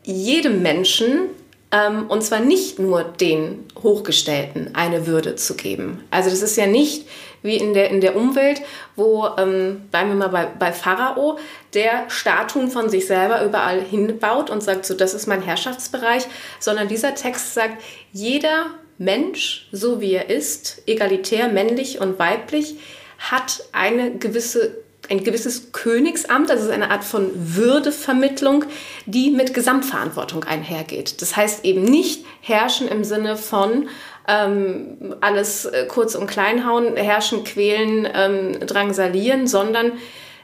jedem 0.02 0.62
Menschen 0.62 1.30
ähm, 1.72 2.08
und 2.08 2.22
zwar 2.22 2.40
nicht 2.40 2.78
nur 2.78 3.04
den 3.04 3.64
Hochgestellten 3.82 4.74
eine 4.74 5.06
Würde 5.06 5.36
zu 5.36 5.54
geben. 5.54 6.02
Also 6.10 6.30
das 6.30 6.42
ist 6.42 6.56
ja 6.56 6.66
nicht 6.66 7.06
wie 7.42 7.56
in 7.56 7.74
der, 7.74 7.90
in 7.90 8.00
der 8.00 8.16
Umwelt, 8.16 8.62
wo, 8.96 9.28
ähm, 9.38 9.82
bleiben 9.90 10.10
wir 10.10 10.16
mal 10.16 10.28
bei, 10.28 10.46
bei 10.46 10.72
Pharao, 10.72 11.38
der 11.74 12.08
Statuen 12.08 12.70
von 12.70 12.88
sich 12.88 13.06
selber 13.06 13.44
überall 13.44 13.80
hinbaut 13.80 14.50
und 14.50 14.62
sagt, 14.62 14.86
so 14.86 14.94
das 14.94 15.14
ist 15.14 15.26
mein 15.26 15.42
Herrschaftsbereich, 15.42 16.26
sondern 16.58 16.88
dieser 16.88 17.14
Text 17.14 17.54
sagt, 17.54 17.82
jeder 18.12 18.66
Mensch, 18.98 19.68
so 19.72 20.00
wie 20.00 20.12
er 20.12 20.28
ist, 20.28 20.82
egalitär, 20.86 21.48
männlich 21.48 22.00
und 22.00 22.18
weiblich, 22.18 22.76
hat 23.18 23.64
eine 23.72 24.16
gewisse 24.16 24.76
ein 25.10 25.24
gewisses 25.24 25.72
Königsamt, 25.72 26.50
das 26.50 26.62
ist 26.62 26.70
eine 26.70 26.90
Art 26.90 27.02
von 27.02 27.30
Würdevermittlung, 27.34 28.64
die 29.06 29.30
mit 29.30 29.54
Gesamtverantwortung 29.54 30.44
einhergeht. 30.44 31.20
Das 31.20 31.36
heißt 31.36 31.64
eben 31.64 31.82
nicht 31.82 32.24
herrschen 32.40 32.86
im 32.86 33.02
Sinne 33.02 33.36
von 33.36 33.88
ähm, 34.30 35.16
alles 35.20 35.64
äh, 35.64 35.86
kurz 35.88 36.14
und 36.14 36.28
klein 36.28 36.66
hauen, 36.66 36.96
herrschen, 36.96 37.42
quälen, 37.42 38.08
ähm, 38.14 38.60
drangsalieren, 38.60 39.48
sondern 39.48 39.92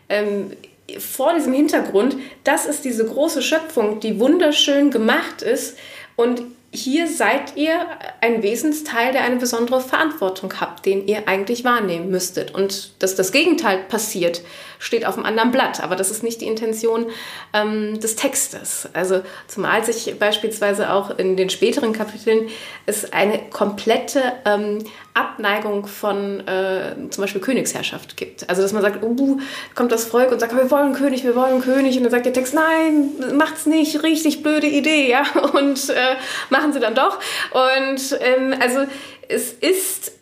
ähm, 0.09 0.51
vor 0.99 1.35
diesem 1.35 1.53
Hintergrund, 1.53 2.17
das 2.45 2.67
ist 2.67 2.85
diese 2.85 3.07
große 3.07 3.43
Schöpfung, 3.43 4.01
die 4.01 4.19
wunderschön 4.19 4.91
gemacht 4.91 5.43
ist 5.43 5.79
und 6.17 6.43
hier 6.77 7.09
seid 7.09 7.57
ihr 7.57 7.87
ein 8.21 8.43
Wesensteil, 8.43 9.13
der 9.13 9.25
eine 9.25 9.37
besondere 9.37 9.81
Verantwortung 9.81 10.53
habt, 10.61 10.85
den 10.85 11.09
ihr 11.09 11.27
eigentlich 11.27 11.65
wahrnehmen 11.65 12.11
müsstet. 12.11 12.55
Und 12.55 12.91
dass 13.03 13.15
das 13.15 13.33
Gegenteil 13.33 13.79
passiert, 13.89 14.43
steht 14.79 15.07
auf 15.07 15.17
einem 15.17 15.25
anderen 15.25 15.51
Blatt. 15.51 15.83
Aber 15.83 15.97
das 15.97 16.11
ist 16.11 16.23
nicht 16.23 16.43
die 16.43 16.47
Intention 16.47 17.07
ähm, 17.55 17.99
des 17.99 18.17
Textes. 18.17 18.89
Also 18.93 19.23
zumal 19.49 19.85
sich 19.85 20.19
beispielsweise 20.19 20.93
auch 20.93 21.19
in 21.19 21.37
den 21.37 21.49
späteren 21.51 21.93
Kapiteln 21.93 22.49
es 22.85 23.13
eine 23.13 23.39
komplette 23.51 24.21
ähm, 24.45 24.85
Abneigung 25.17 25.87
von 25.87 26.47
äh, 26.47 26.95
zum 27.11 27.23
Beispiel 27.23 27.41
Königsherrschaft 27.41 28.17
gibt. 28.17 28.49
Also 28.51 28.63
dass 28.63 28.73
man 28.73 28.83
sagt, 28.83 29.03
uh, 29.03 29.41
kommt 29.75 29.91
das 29.91 30.05
Volk 30.05 30.31
und 30.31 30.41
sagt, 30.41 30.55
wir 30.55 30.71
wollen 30.71 30.93
König, 30.93 31.25
wir 31.25 31.35
wollen 31.35 31.63
König. 31.63 31.97
Und 31.97 32.05
dann 32.05 32.11
sagt 32.11 32.27
der 32.27 32.35
Text, 32.35 32.53
nein, 32.53 33.11
macht's 33.35 33.65
nicht, 33.67 34.03
richtig 34.03 34.43
blöde 34.43 34.67
Idee, 34.67 35.11
ja. 35.11 35.25
Und 35.55 35.89
äh, 35.89 36.17
machen 36.51 36.73
sie 36.73 36.81
dann 36.81 36.95
doch. 36.95 37.19
Und 37.53 38.19
ähm, 38.21 38.55
also 38.61 38.81
es 39.29 39.53
ist 39.53 40.13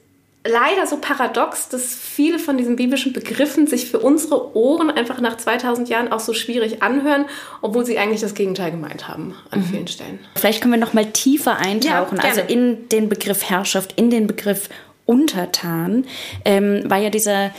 leider 0.46 0.86
so 0.86 0.98
paradox, 0.98 1.68
dass 1.68 1.94
viele 1.94 2.38
von 2.38 2.58
diesen 2.58 2.76
biblischen 2.76 3.12
Begriffen 3.12 3.66
sich 3.66 3.90
für 3.90 3.98
unsere 3.98 4.54
Ohren 4.56 4.90
einfach 4.90 5.20
nach 5.20 5.36
2000 5.36 5.88
Jahren 5.88 6.12
auch 6.12 6.20
so 6.20 6.34
schwierig 6.34 6.82
anhören, 6.82 7.24
obwohl 7.62 7.86
sie 7.86 7.98
eigentlich 7.98 8.20
das 8.20 8.34
Gegenteil 8.34 8.70
gemeint 8.70 9.08
haben 9.08 9.34
an 9.50 9.60
mhm. 9.60 9.64
vielen 9.64 9.88
Stellen. 9.88 10.18
Vielleicht 10.36 10.60
können 10.60 10.74
wir 10.74 10.80
noch 10.80 10.92
mal 10.92 11.06
tiefer 11.06 11.56
eintauchen, 11.56 12.18
ja, 12.18 12.24
also 12.24 12.42
in 12.42 12.88
den 12.90 13.08
Begriff 13.08 13.48
Herrschaft, 13.48 13.94
in 13.96 14.10
den 14.10 14.26
Begriff 14.26 14.68
Untertan, 15.06 16.06
ähm, 16.46 16.82
weil 16.86 17.02
ja 17.02 17.10
dieser 17.10 17.50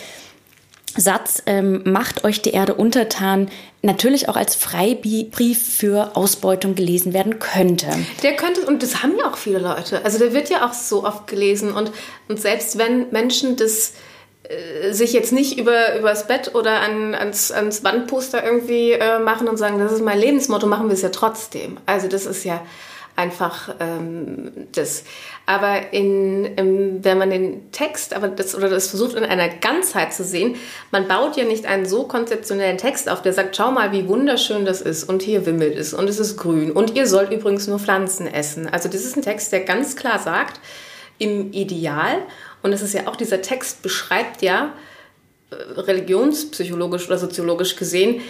Satz, 0.98 1.44
ähm, 1.46 1.82
macht 1.86 2.24
euch 2.24 2.42
die 2.42 2.52
Erde 2.52 2.74
untertan, 2.74 3.50
natürlich 3.82 4.30
auch 4.30 4.36
als 4.36 4.56
Freibrief 4.56 5.78
für 5.78 6.16
Ausbeutung 6.16 6.76
gelesen 6.76 7.14
werden 7.14 7.40
könnte. 7.40 7.88
Der 8.24 8.36
könnte, 8.36 8.66
und 8.66 8.82
das 8.82 9.04
haben 9.04 9.18
ja 9.18 9.30
auch 9.30 9.38
viele 9.38 9.60
Leute. 9.60 10.04
Also 10.04 10.20
der 10.20 10.34
wird 10.34 10.50
ja 10.50 10.68
auch 10.68 10.74
so 10.74 11.06
oft 11.06 11.28
gelesen. 11.28 11.74
Und, 11.74 11.92
und 12.28 12.40
selbst 12.40 12.78
wenn 12.78 13.12
Menschen 13.12 13.56
das 13.56 13.94
äh, 14.50 14.94
sich 14.94 15.14
jetzt 15.14 15.32
nicht 15.32 15.58
über 15.58 15.98
übers 15.98 16.28
Bett 16.28 16.56
oder 16.56 16.82
an, 16.82 17.16
ans, 17.16 17.52
ans 17.52 17.84
Wandposter 17.84 18.44
irgendwie 18.44 18.92
äh, 18.92 19.20
machen 19.20 19.48
und 19.48 19.58
sagen, 19.58 19.80
das 19.80 19.92
ist 19.92 20.04
mein 20.04 20.20
Lebensmotto, 20.20 20.68
machen 20.68 20.88
wir 20.88 20.94
es 20.94 21.02
ja 21.02 21.10
trotzdem. 21.10 21.78
Also 21.86 22.08
das 22.08 22.26
ist 22.26 22.44
ja 22.44 22.62
einfach 23.16 23.76
ähm, 23.80 24.52
das. 24.74 25.04
Aber 25.46 25.94
in, 25.94 26.46
in, 26.46 27.04
wenn 27.04 27.18
man 27.18 27.30
den 27.30 27.72
Text 27.72 28.14
aber 28.14 28.28
das, 28.28 28.56
oder 28.56 28.70
das 28.70 28.90
versucht 28.90 29.16
in 29.16 29.24
einer 29.24 29.50
Ganzheit 29.50 30.14
zu 30.14 30.24
sehen, 30.24 30.56
man 30.92 31.08
baut 31.08 31.38
ja 31.38 31.46
nicht 31.46 31.66
einen 31.66 31.86
so 31.86 32.04
konzeptionellen 32.04 32.78
Text 32.78 33.10
auf, 33.10 33.22
der 33.22 33.34
sagt, 33.34 33.56
schau 33.56 33.72
mal, 33.72 33.92
wie 33.92 34.08
wunderschön 34.08 34.66
das 34.66 34.82
ist 34.82 35.06
und 35.06 35.22
hier 35.22 35.46
wimmelt 35.46 35.78
es 35.78 35.94
und 35.94 36.10
es 36.10 36.20
ist 36.20 36.38
grün 36.38 36.72
und 36.72 36.96
ihr 36.96 37.08
sollt 37.08 37.32
übrigens 37.32 37.68
nur 37.68 37.80
Pflanzen 37.80 38.28
essen. 38.28 38.68
Also 38.68 38.90
das 38.90 39.06
ist 39.06 39.16
ein 39.16 39.22
Text, 39.22 39.52
der 39.52 39.62
ganz 39.62 39.96
klar 39.96 40.20
sagt, 40.20 40.60
im 41.18 41.54
Ideal, 41.54 42.18
und 42.62 42.74
es 42.74 42.82
ist 42.82 42.94
ja 42.94 43.08
auch, 43.08 43.16
dieser 43.16 43.42
Text 43.42 43.82
beschreibt 43.82 44.42
ja 44.42 44.74
äh, 45.52 45.56
religionspsychologisch 45.80 47.08
oder 47.08 47.18
soziologisch 47.18 47.78
gesehen, 47.78 48.22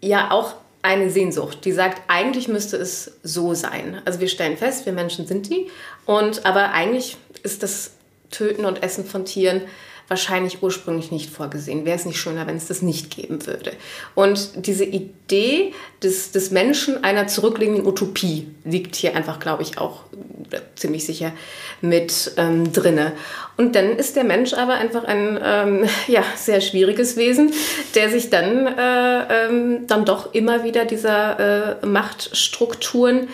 ja 0.00 0.30
auch 0.30 0.54
eine 0.82 1.10
Sehnsucht, 1.10 1.64
die 1.64 1.72
sagt, 1.72 2.02
eigentlich 2.08 2.48
müsste 2.48 2.76
es 2.76 3.12
so 3.22 3.54
sein. 3.54 4.00
Also 4.04 4.20
wir 4.20 4.28
stellen 4.28 4.56
fest, 4.56 4.86
wir 4.86 4.92
Menschen 4.92 5.26
sind 5.26 5.48
die, 5.50 5.68
und 6.06 6.46
aber 6.46 6.72
eigentlich 6.72 7.16
ist 7.42 7.62
das 7.62 7.92
Töten 8.30 8.64
und 8.64 8.82
Essen 8.82 9.04
von 9.04 9.24
Tieren 9.24 9.62
wahrscheinlich 10.10 10.60
ursprünglich 10.60 11.12
nicht 11.12 11.30
vorgesehen. 11.30 11.84
Wäre 11.86 11.96
es 11.96 12.04
nicht 12.04 12.18
schöner, 12.18 12.44
wenn 12.48 12.56
es 12.56 12.66
das 12.66 12.82
nicht 12.82 13.14
geben 13.14 13.46
würde? 13.46 13.72
Und 14.16 14.66
diese 14.66 14.84
Idee 14.84 15.72
des, 16.02 16.32
des 16.32 16.50
Menschen 16.50 17.04
einer 17.04 17.28
zurückliegenden 17.28 17.86
Utopie 17.86 18.48
liegt 18.64 18.96
hier 18.96 19.14
einfach, 19.14 19.38
glaube 19.38 19.62
ich, 19.62 19.78
auch 19.78 20.02
ziemlich 20.74 21.06
sicher 21.06 21.30
mit 21.80 22.32
ähm, 22.38 22.72
drinne. 22.72 23.12
Und 23.56 23.76
dann 23.76 23.96
ist 23.96 24.16
der 24.16 24.24
Mensch 24.24 24.52
aber 24.52 24.74
einfach 24.74 25.04
ein 25.04 25.38
ähm, 25.44 25.84
ja, 26.08 26.24
sehr 26.34 26.60
schwieriges 26.60 27.16
Wesen, 27.16 27.52
der 27.94 28.10
sich 28.10 28.30
dann, 28.30 28.66
äh, 28.66 29.46
ähm, 29.46 29.86
dann 29.86 30.04
doch 30.04 30.34
immer 30.34 30.64
wieder 30.64 30.86
dieser 30.86 31.78
äh, 31.82 31.86
Machtstrukturen 31.86 33.28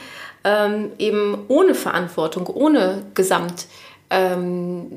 ähm, 0.44 0.90
eben 0.98 1.38
ohne 1.48 1.74
Verantwortung, 1.74 2.48
ohne 2.48 3.02
Gesamt 3.14 3.64
ähm, 4.10 4.88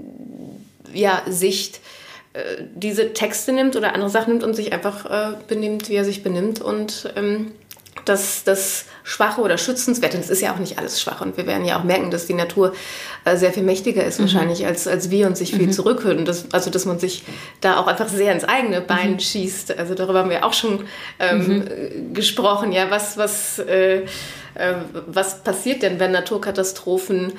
ja, 0.94 1.22
Sicht 1.28 1.80
äh, 2.34 2.64
diese 2.76 3.14
Texte 3.14 3.52
nimmt 3.52 3.76
oder 3.76 3.94
andere 3.94 4.10
Sachen 4.10 4.34
nimmt 4.34 4.44
und 4.44 4.56
sich 4.56 4.74
einfach 4.74 5.06
äh, 5.06 5.36
benimmt, 5.48 5.90
wie 5.90 5.96
er 5.96 6.06
sich 6.06 6.24
benimmt 6.24 6.62
und 6.62 7.12
ähm, 7.16 7.52
das, 8.06 8.44
das 8.44 8.86
Schwache 9.04 9.42
oder 9.42 9.58
Schützenswerte, 9.58 10.18
das 10.18 10.30
ist 10.30 10.42
ja 10.42 10.54
auch 10.54 10.60
nicht 10.60 10.78
alles 10.78 11.02
schwach 11.02 11.22
und 11.22 11.38
wir 11.38 11.48
werden 11.48 11.66
ja 11.66 11.80
auch 11.80 11.84
merken, 11.84 12.12
dass 12.12 12.26
die 12.26 12.34
Natur 12.34 12.74
äh, 13.26 13.38
sehr 13.38 13.52
viel 13.52 13.64
mächtiger 13.64 14.04
ist 14.04 14.20
mhm. 14.20 14.24
wahrscheinlich 14.24 14.66
als, 14.66 14.88
als 14.88 15.10
wir 15.10 15.28
und 15.28 15.38
sich 15.38 15.56
viel 15.56 15.68
mhm. 15.68 15.72
zurückhören. 15.72 16.26
Das, 16.26 16.46
also 16.52 16.70
dass 16.70 16.86
man 16.86 17.00
sich 17.00 17.24
da 17.62 17.78
auch 17.78 17.88
einfach 17.88 18.08
sehr 18.08 18.32
ins 18.32 18.44
eigene 18.44 18.82
Bein 18.82 19.14
mhm. 19.14 19.20
schießt. 19.20 19.78
Also 19.78 19.96
darüber 19.96 20.20
haben 20.20 20.30
wir 20.30 20.46
auch 20.46 20.54
schon 20.54 20.86
ähm, 21.20 21.48
mhm. 21.48 22.14
gesprochen. 22.14 22.72
Ja, 22.72 22.90
was, 22.90 23.18
was, 23.18 23.60
äh, 23.60 24.02
äh, 24.56 24.74
was 25.08 25.44
passiert 25.44 25.82
denn, 25.82 26.00
wenn 26.00 26.12
Naturkatastrophen 26.12 27.34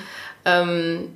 ähm, 0.44 1.09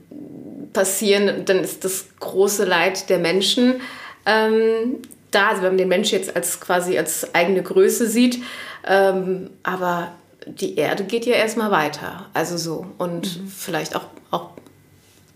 passieren, 0.73 1.45
dann 1.45 1.59
ist 1.59 1.85
das 1.85 2.07
große 2.21 2.65
Leid 2.65 3.09
der 3.11 3.19
Menschen 3.19 3.81
ähm, 4.27 4.99
da. 5.31 5.49
Also 5.49 5.63
wenn 5.63 5.71
man 5.71 5.79
den 5.79 5.89
Menschen 5.89 6.19
jetzt 6.19 6.35
als 6.35 6.61
quasi 6.61 6.99
als 6.99 7.35
eigene 7.35 7.63
Größe 7.63 8.09
sieht, 8.09 8.43
ähm, 8.87 9.51
aber 9.63 10.13
die 10.47 10.77
Erde 10.77 11.05
geht 11.05 11.27
ja 11.27 11.35
erstmal 11.35 11.71
weiter. 11.71 12.27
Also 12.35 12.57
so. 12.57 12.87
Und 12.99 13.41
mhm. 13.41 13.49
vielleicht 13.49 13.97
auch, 13.97 14.07
auch, 14.31 14.51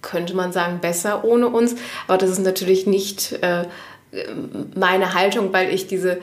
könnte 0.02 0.34
man 0.34 0.52
sagen, 0.52 0.80
besser 0.80 1.24
ohne 1.24 1.48
uns. 1.48 1.74
Aber 2.06 2.18
das 2.18 2.30
ist 2.30 2.40
natürlich 2.40 2.86
nicht 2.86 3.32
äh, 3.42 3.64
meine 4.74 5.14
Haltung, 5.14 5.52
weil 5.52 5.72
ich 5.72 5.86
diese 5.86 6.18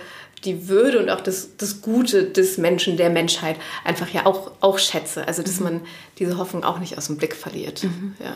die 0.45 0.67
Würde 0.67 0.99
und 0.99 1.09
auch 1.09 1.21
das, 1.21 1.57
das 1.57 1.81
Gute 1.81 2.25
des 2.25 2.57
Menschen, 2.57 2.97
der 2.97 3.09
Menschheit 3.09 3.55
einfach 3.83 4.09
ja 4.09 4.25
auch, 4.25 4.51
auch 4.61 4.79
schätze. 4.79 5.27
Also, 5.27 5.43
dass 5.43 5.57
mhm. 5.57 5.63
man 5.63 5.81
diese 6.19 6.37
Hoffnung 6.37 6.63
auch 6.63 6.79
nicht 6.79 6.97
aus 6.97 7.07
dem 7.07 7.17
Blick 7.17 7.35
verliert. 7.35 7.83
Mhm. 7.83 8.15
Ja. 8.19 8.35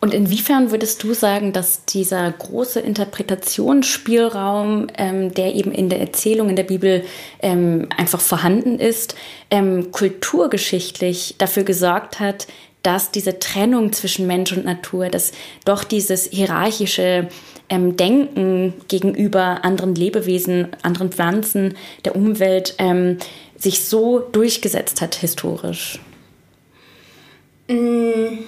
Und 0.00 0.12
inwiefern 0.12 0.70
würdest 0.70 1.02
du 1.02 1.14
sagen, 1.14 1.52
dass 1.52 1.86
dieser 1.86 2.30
große 2.30 2.80
Interpretationsspielraum, 2.80 4.88
ähm, 4.98 5.32
der 5.32 5.54
eben 5.54 5.72
in 5.72 5.88
der 5.88 6.00
Erzählung 6.00 6.50
in 6.50 6.56
der 6.56 6.64
Bibel 6.64 7.04
ähm, 7.40 7.88
einfach 7.96 8.20
vorhanden 8.20 8.78
ist, 8.78 9.14
ähm, 9.50 9.90
kulturgeschichtlich 9.92 11.36
dafür 11.38 11.62
gesorgt 11.62 12.20
hat, 12.20 12.46
dass 12.86 13.10
diese 13.10 13.40
Trennung 13.40 13.92
zwischen 13.92 14.28
Mensch 14.28 14.52
und 14.52 14.64
Natur, 14.64 15.08
dass 15.08 15.32
doch 15.64 15.82
dieses 15.82 16.26
hierarchische 16.30 17.28
ähm, 17.68 17.96
Denken 17.96 18.74
gegenüber 18.86 19.64
anderen 19.64 19.96
Lebewesen, 19.96 20.68
anderen 20.82 21.10
Pflanzen, 21.10 21.76
der 22.04 22.14
Umwelt 22.14 22.76
ähm, 22.78 23.18
sich 23.56 23.84
so 23.84 24.20
durchgesetzt 24.20 25.00
hat 25.00 25.16
historisch? 25.16 25.98
Mm, 27.66 28.44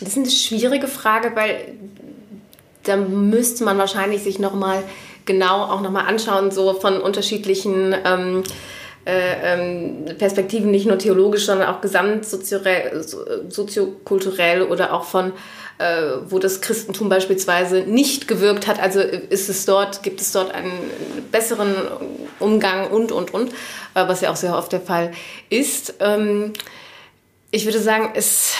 das 0.00 0.08
ist 0.08 0.16
eine 0.16 0.28
schwierige 0.28 0.88
Frage, 0.88 1.30
weil 1.36 1.74
da 2.82 2.96
müsste 2.96 3.62
man 3.62 3.78
wahrscheinlich 3.78 4.24
sich 4.24 4.40
noch 4.40 4.54
mal 4.54 4.82
genau 5.26 5.62
auch 5.62 5.80
noch 5.80 5.92
mal 5.92 6.06
anschauen, 6.06 6.50
so 6.50 6.74
von 6.74 7.00
unterschiedlichen 7.00 7.94
ähm, 8.04 8.04
äh, 8.04 8.04
ähm, 8.04 8.42
Perspektiven, 9.04 10.70
nicht 10.70 10.86
nur 10.86 10.98
theologisch, 10.98 11.46
sondern 11.46 11.68
auch 11.68 11.80
gesamtsoziokulturell 11.80 14.62
oder 14.62 14.92
auch 14.92 15.04
von 15.04 15.32
äh, 15.78 16.18
wo 16.28 16.38
das 16.38 16.60
Christentum 16.60 17.08
beispielsweise 17.08 17.80
nicht 17.80 18.28
gewirkt 18.28 18.66
hat. 18.66 18.80
Also 18.80 19.00
ist 19.00 19.48
es 19.48 19.64
dort, 19.64 20.02
gibt 20.02 20.20
es 20.20 20.30
dort 20.30 20.54
einen 20.54 20.70
besseren 21.32 21.74
Umgang 22.38 22.90
und, 22.90 23.10
und, 23.10 23.34
und, 23.34 23.52
äh, 23.94 24.06
was 24.06 24.20
ja 24.20 24.30
auch 24.30 24.36
sehr 24.36 24.56
oft 24.56 24.72
der 24.72 24.80
Fall 24.80 25.12
ist. 25.50 25.94
Ähm, 26.00 26.52
ich 27.50 27.64
würde 27.64 27.80
sagen, 27.80 28.10
es 28.14 28.54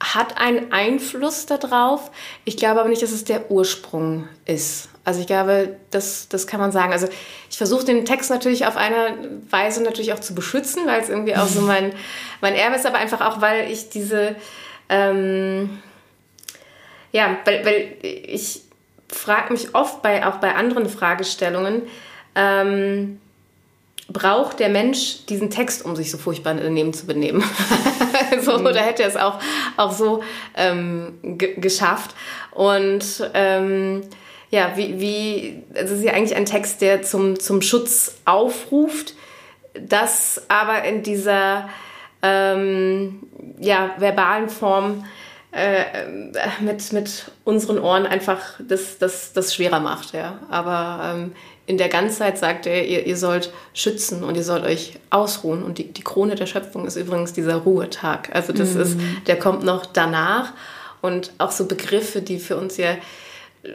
hat 0.00 0.38
einen 0.38 0.72
Einfluss 0.72 1.46
darauf. 1.46 2.10
Ich 2.44 2.56
glaube 2.56 2.80
aber 2.80 2.88
nicht, 2.88 3.02
dass 3.02 3.12
es 3.12 3.24
der 3.24 3.50
Ursprung 3.50 4.28
ist. 4.46 4.88
Also 5.04 5.20
ich 5.20 5.26
glaube, 5.26 5.76
das, 5.90 6.28
das 6.28 6.46
kann 6.46 6.60
man 6.60 6.70
sagen. 6.70 6.92
Also 6.92 7.08
ich 7.50 7.58
versuche 7.58 7.84
den 7.84 8.04
Text 8.04 8.30
natürlich 8.30 8.66
auf 8.66 8.76
eine 8.76 9.40
Weise 9.50 9.82
natürlich 9.82 10.12
auch 10.12 10.20
zu 10.20 10.34
beschützen, 10.34 10.86
weil 10.86 11.00
es 11.00 11.08
irgendwie 11.08 11.36
auch 11.36 11.46
so 11.46 11.60
mein, 11.62 11.92
mein 12.40 12.54
Erbe 12.54 12.76
ist, 12.76 12.86
aber 12.86 12.98
einfach 12.98 13.20
auch, 13.20 13.40
weil 13.40 13.70
ich 13.70 13.88
diese... 13.90 14.36
Ähm, 14.88 15.82
ja, 17.12 17.36
weil, 17.44 17.64
weil 17.64 17.96
ich 18.02 18.62
frage 19.08 19.52
mich 19.52 19.74
oft 19.74 20.02
bei, 20.02 20.26
auch 20.26 20.36
bei 20.36 20.54
anderen 20.54 20.88
Fragestellungen, 20.88 21.82
ähm, 22.34 23.20
braucht 24.08 24.60
der 24.60 24.68
Mensch 24.68 25.26
diesen 25.26 25.50
Text, 25.50 25.84
um 25.84 25.96
sich 25.96 26.10
so 26.10 26.18
furchtbar 26.18 26.54
daneben 26.54 26.92
zu 26.92 27.06
benehmen? 27.06 27.44
so, 28.42 28.58
mhm. 28.58 28.66
Oder 28.66 28.80
hätte 28.80 29.02
er 29.02 29.08
es 29.08 29.16
auch, 29.16 29.38
auch 29.76 29.92
so 29.92 30.22
ähm, 30.56 31.18
geschafft? 31.22 32.14
Und 32.50 33.30
ähm, 33.34 34.02
ja, 34.52 34.76
wie, 34.76 35.00
wie, 35.00 35.62
also 35.74 35.94
es 35.94 36.00
ist 36.00 36.04
ja 36.04 36.12
eigentlich 36.12 36.36
ein 36.36 36.44
Text, 36.44 36.82
der 36.82 37.02
zum, 37.02 37.40
zum 37.40 37.62
Schutz 37.62 38.16
aufruft, 38.26 39.14
das 39.74 40.42
aber 40.48 40.84
in 40.84 41.02
dieser 41.02 41.70
ähm, 42.20 43.20
ja, 43.58 43.94
verbalen 43.96 44.50
Form 44.50 45.06
äh, 45.52 46.06
mit, 46.60 46.92
mit 46.92 47.30
unseren 47.44 47.78
Ohren 47.78 48.04
einfach 48.04 48.60
das, 48.60 48.98
das, 48.98 49.32
das 49.32 49.54
schwerer 49.54 49.80
macht. 49.80 50.12
Ja. 50.12 50.38
Aber 50.50 51.14
ähm, 51.14 51.32
in 51.64 51.78
der 51.78 51.88
Ganzheit 51.88 52.36
sagt 52.36 52.66
er, 52.66 52.86
ihr, 52.86 53.06
ihr 53.06 53.16
sollt 53.16 53.54
schützen 53.72 54.22
und 54.22 54.36
ihr 54.36 54.44
sollt 54.44 54.64
euch 54.64 54.98
ausruhen. 55.08 55.62
Und 55.62 55.78
die, 55.78 55.90
die 55.90 56.04
Krone 56.04 56.34
der 56.34 56.46
Schöpfung 56.46 56.86
ist 56.86 56.96
übrigens 56.96 57.32
dieser 57.32 57.56
Ruhetag. 57.56 58.28
Also 58.34 58.52
das 58.52 58.74
mhm. 58.74 58.80
ist, 58.82 58.98
der 59.26 59.38
kommt 59.38 59.64
noch 59.64 59.86
danach. 59.86 60.52
Und 61.00 61.32
auch 61.38 61.52
so 61.52 61.64
Begriffe, 61.64 62.20
die 62.20 62.38
für 62.38 62.58
uns 62.58 62.76
ja 62.76 62.96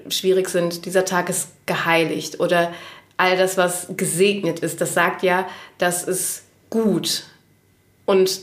schwierig 0.10 0.50
sind, 0.50 0.86
dieser 0.86 1.06
Tag 1.06 1.30
ist 1.30 1.50
geheiligt 1.66 2.40
oder 2.40 2.74
all 3.18 3.38
das, 3.38 3.58
was 3.58 3.88
gesegnet 3.98 4.60
ist, 4.60 4.80
das 4.80 4.94
sagt 4.94 5.24
ja, 5.24 5.48
das 5.78 6.04
ist 6.04 6.44
gut. 6.70 7.24
Und 8.06 8.40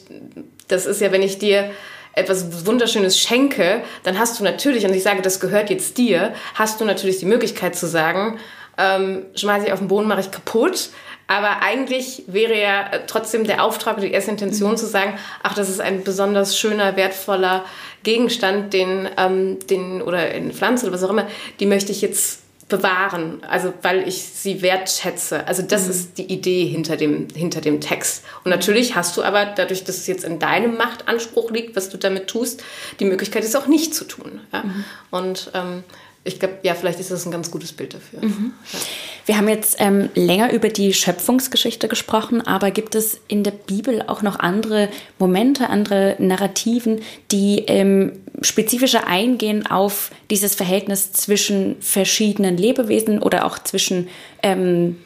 das 0.68 0.87
ist 0.87 1.00
ja, 1.00 1.12
wenn 1.12 1.22
ich 1.22 1.38
dir 1.38 1.70
etwas 2.14 2.66
Wunderschönes 2.66 3.18
schenke, 3.18 3.83
dann 4.02 4.18
hast 4.18 4.38
du 4.38 4.44
natürlich, 4.44 4.85
und 4.85 4.94
ich 4.94 5.02
sage, 5.02 5.22
das 5.22 5.40
gehört 5.40 5.70
jetzt 5.70 5.98
dir, 5.98 6.35
hast 6.54 6.80
du 6.80 6.85
natürlich 6.85 7.18
die 7.18 7.26
Möglichkeit 7.26 7.76
zu 7.76 7.87
sagen, 7.87 8.38
ähm, 8.76 9.26
schmeiße 9.35 9.66
ich 9.66 9.72
auf 9.72 9.78
den 9.78 9.88
Boden, 9.88 10.09
mache 10.09 10.20
ich 10.20 10.30
kaputt. 10.30 10.90
Aber 11.26 11.62
eigentlich 11.62 12.24
wäre 12.26 12.60
ja 12.60 12.90
trotzdem 13.06 13.44
der 13.44 13.64
Auftrag 13.64 13.96
oder 13.96 14.06
die 14.06 14.12
erste 14.12 14.30
Intention 14.30 14.72
mhm. 14.72 14.76
zu 14.76 14.87
sagen, 14.87 15.18
ach, 15.42 15.54
das 15.54 15.68
ist 15.68 15.80
ein 15.80 16.04
besonders 16.04 16.58
schöner, 16.58 16.96
wertvoller 16.96 17.64
Gegenstand, 18.02 18.72
den, 18.74 19.08
ähm, 19.16 19.58
den 19.66 20.02
oder 20.02 20.18
eine 20.18 20.52
Pflanze 20.52 20.87
oder 20.87 20.94
was 20.94 21.02
auch 21.02 21.10
immer, 21.10 21.26
die 21.60 21.66
möchte 21.66 21.92
ich 21.92 22.02
jetzt 22.02 22.40
bewahren, 22.68 23.42
also 23.48 23.72
weil 23.82 24.08
ich 24.08 24.22
sie 24.22 24.62
wertschätze. 24.62 25.46
Also 25.46 25.62
das 25.62 25.84
mhm. 25.84 25.90
ist 25.90 26.18
die 26.18 26.32
Idee 26.32 26.66
hinter 26.66 26.96
dem, 26.96 27.28
hinter 27.34 27.60
dem 27.60 27.80
Text. 27.80 28.24
Und 28.42 28.50
natürlich 28.50 28.94
hast 28.94 29.16
du 29.16 29.22
aber, 29.22 29.46
dadurch, 29.46 29.84
dass 29.84 29.96
es 29.96 30.06
jetzt 30.06 30.24
in 30.24 30.38
deinem 30.38 30.76
Machtanspruch 30.76 31.50
liegt, 31.50 31.76
was 31.76 31.90
du 31.90 31.98
damit 31.98 32.28
tust, 32.28 32.62
die 33.00 33.04
Möglichkeit, 33.04 33.44
es 33.44 33.54
auch 33.54 33.66
nicht 33.66 33.94
zu 33.94 34.04
tun. 34.04 34.40
Ja? 34.52 34.62
Mhm. 34.62 34.84
Und 35.10 35.50
ähm, 35.54 35.84
ich 36.24 36.38
glaube, 36.40 36.58
ja, 36.62 36.74
vielleicht 36.74 37.00
ist 37.00 37.10
das 37.10 37.26
ein 37.26 37.30
ganz 37.30 37.50
gutes 37.50 37.72
Bild 37.72 37.94
dafür. 37.94 38.22
Mhm. 38.22 38.54
Ja. 38.72 38.78
Wir 39.26 39.38
haben 39.38 39.48
jetzt 39.48 39.76
ähm, 39.78 40.10
länger 40.14 40.52
über 40.52 40.68
die 40.68 40.92
Schöpfungsgeschichte 40.92 41.88
gesprochen, 41.88 42.46
aber 42.46 42.70
gibt 42.70 42.94
es 42.94 43.20
in 43.26 43.42
der 43.42 43.52
Bibel 43.52 44.02
auch 44.06 44.22
noch 44.22 44.38
andere 44.38 44.88
Momente, 45.18 45.70
andere 45.70 46.16
Narrativen, 46.18 47.00
die 47.30 47.60
ähm, 47.66 48.12
spezifischer 48.42 49.06
eingehen 49.06 49.66
auf 49.66 50.10
dieses 50.30 50.54
Verhältnis 50.54 51.12
zwischen 51.12 51.76
verschiedenen 51.80 52.56
Lebewesen 52.56 53.22
oder 53.22 53.46
auch 53.46 53.58
zwischen 53.58 54.08
ähm, 54.42 54.98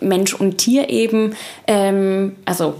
Mensch 0.00 0.34
und 0.34 0.58
Tier 0.58 0.88
eben? 0.88 1.34
Ähm, 1.66 2.36
also 2.44 2.76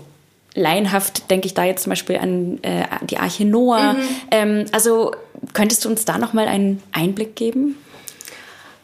laienhaft 0.54 1.30
denke 1.30 1.46
ich 1.46 1.54
da 1.54 1.64
jetzt 1.64 1.82
zum 1.84 1.90
Beispiel 1.90 2.16
an 2.16 2.58
äh, 2.62 2.84
die 3.02 3.18
Arche 3.18 3.44
Noah. 3.44 3.94
Mhm. 3.94 3.98
Ähm, 4.30 4.64
also 4.72 5.12
könntest 5.54 5.84
du 5.84 5.88
uns 5.88 6.04
da 6.04 6.18
noch 6.18 6.32
mal 6.32 6.46
einen 6.46 6.82
Einblick 6.92 7.34
geben? 7.36 7.76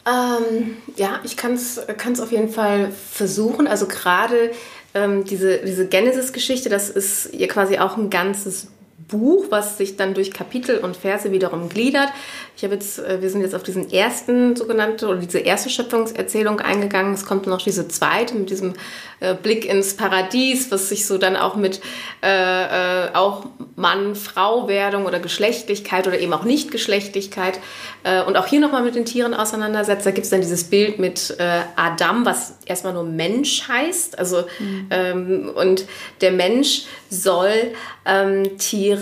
Ähm, 0.06 0.76
ja, 0.96 1.20
ich 1.24 1.36
kann 1.36 1.54
es 1.54 1.78
auf 2.20 2.32
jeden 2.32 2.50
Fall 2.50 2.90
versuchen. 2.90 3.66
Also 3.66 3.86
gerade 3.86 4.50
ähm, 4.92 5.24
diese, 5.24 5.58
diese 5.58 5.86
Genesis-Geschichte, 5.86 6.68
das 6.68 6.90
ist 6.90 7.30
ja 7.32 7.46
quasi 7.46 7.78
auch 7.78 7.96
ein 7.96 8.10
ganzes 8.10 8.68
Buch, 9.08 9.46
was 9.50 9.78
sich 9.78 9.96
dann 9.96 10.14
durch 10.14 10.32
Kapitel 10.32 10.78
und 10.78 10.96
Verse 10.96 11.30
wiederum 11.30 11.68
gliedert. 11.68 12.08
Ich 12.56 12.62
habe 12.62 12.74
jetzt, 12.74 12.98
äh, 12.98 13.20
wir 13.20 13.30
sind 13.30 13.40
jetzt 13.40 13.54
auf 13.54 13.62
diesen 13.62 13.90
ersten 13.90 14.54
sogenannte 14.56 15.08
oder 15.08 15.18
diese 15.18 15.40
erste 15.40 15.70
Schöpfungserzählung 15.70 16.60
eingegangen. 16.60 17.14
Es 17.14 17.26
kommt 17.26 17.46
noch 17.46 17.60
diese 17.60 17.88
zweite 17.88 18.34
mit 18.34 18.50
diesem 18.50 18.74
äh, 19.20 19.34
Blick 19.34 19.64
ins 19.64 19.96
Paradies, 19.96 20.70
was 20.70 20.88
sich 20.88 21.06
so 21.06 21.18
dann 21.18 21.36
auch 21.36 21.56
mit 21.56 21.80
äh, 22.22 23.06
äh, 23.06 23.14
auch 23.14 23.46
Mann-Frau-Werdung 23.76 25.06
oder 25.06 25.18
Geschlechtlichkeit 25.18 26.06
oder 26.06 26.18
eben 26.18 26.32
auch 26.32 26.44
Nicht-Geschlechtlichkeit 26.44 27.58
äh, 28.04 28.22
und 28.22 28.36
auch 28.36 28.46
hier 28.46 28.60
nochmal 28.60 28.84
mit 28.84 28.94
den 28.94 29.04
Tieren 29.04 29.34
auseinandersetzt. 29.34 30.06
Da 30.06 30.10
gibt 30.12 30.24
es 30.24 30.30
dann 30.30 30.40
dieses 30.40 30.64
Bild 30.64 30.98
mit 30.98 31.36
Adam, 31.76 32.24
was 32.24 32.54
erstmal 32.66 32.92
nur 32.92 33.04
Mensch 33.04 33.66
heißt. 33.68 34.18
Also 34.18 34.44
mhm. 34.58 34.86
ähm, 34.90 35.52
und 35.54 35.86
der 36.20 36.32
Mensch 36.32 36.84
soll 37.10 37.72
ähm, 38.04 38.58
Tiere 38.58 38.93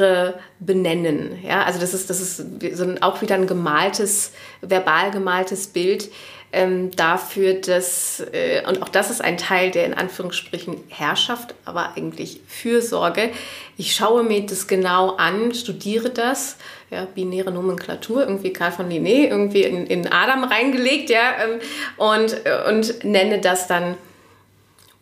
benennen. 0.61 1.39
Ja, 1.43 1.63
also 1.65 1.81
das 1.81 1.95
ist, 1.95 2.11
das 2.11 2.21
ist 2.21 2.37
so 2.77 2.85
ein, 2.85 3.03
auch 3.03 3.23
wieder 3.23 3.35
ein 3.35 3.47
gemaltes, 3.47 4.33
verbal 4.61 5.11
gemaltes 5.11 5.67
Bild 5.69 6.11
ähm, 6.53 6.91
dafür, 6.91 7.55
dass, 7.55 8.21
äh, 8.33 8.63
und 8.67 8.83
auch 8.83 8.89
das 8.91 9.11
ist 9.11 9.23
ein 9.23 9.39
Teil 9.39 9.71
der 9.71 9.87
in 9.87 9.95
Anführungsstrichen 9.95 10.77
Herrschaft, 10.89 11.55
aber 11.65 11.97
eigentlich 11.97 12.41
Fürsorge. 12.47 13.31
Ich 13.79 13.95
schaue 13.95 14.23
mir 14.23 14.45
das 14.45 14.67
genau 14.67 15.17
an, 15.17 15.55
studiere 15.55 16.11
das, 16.11 16.59
ja, 16.91 17.07
binäre 17.07 17.51
Nomenklatur, 17.51 18.23
irgendwie 18.27 18.53
Karl 18.53 18.73
von 18.73 18.91
Linné, 18.91 19.29
irgendwie 19.29 19.63
in, 19.63 19.87
in 19.87 20.13
Adam 20.13 20.45
reingelegt, 20.45 21.09
ja, 21.09 21.33
ähm, 21.43 21.61
und, 21.97 22.37
und 22.69 23.05
nenne 23.05 23.41
das 23.41 23.67
dann 23.67 23.97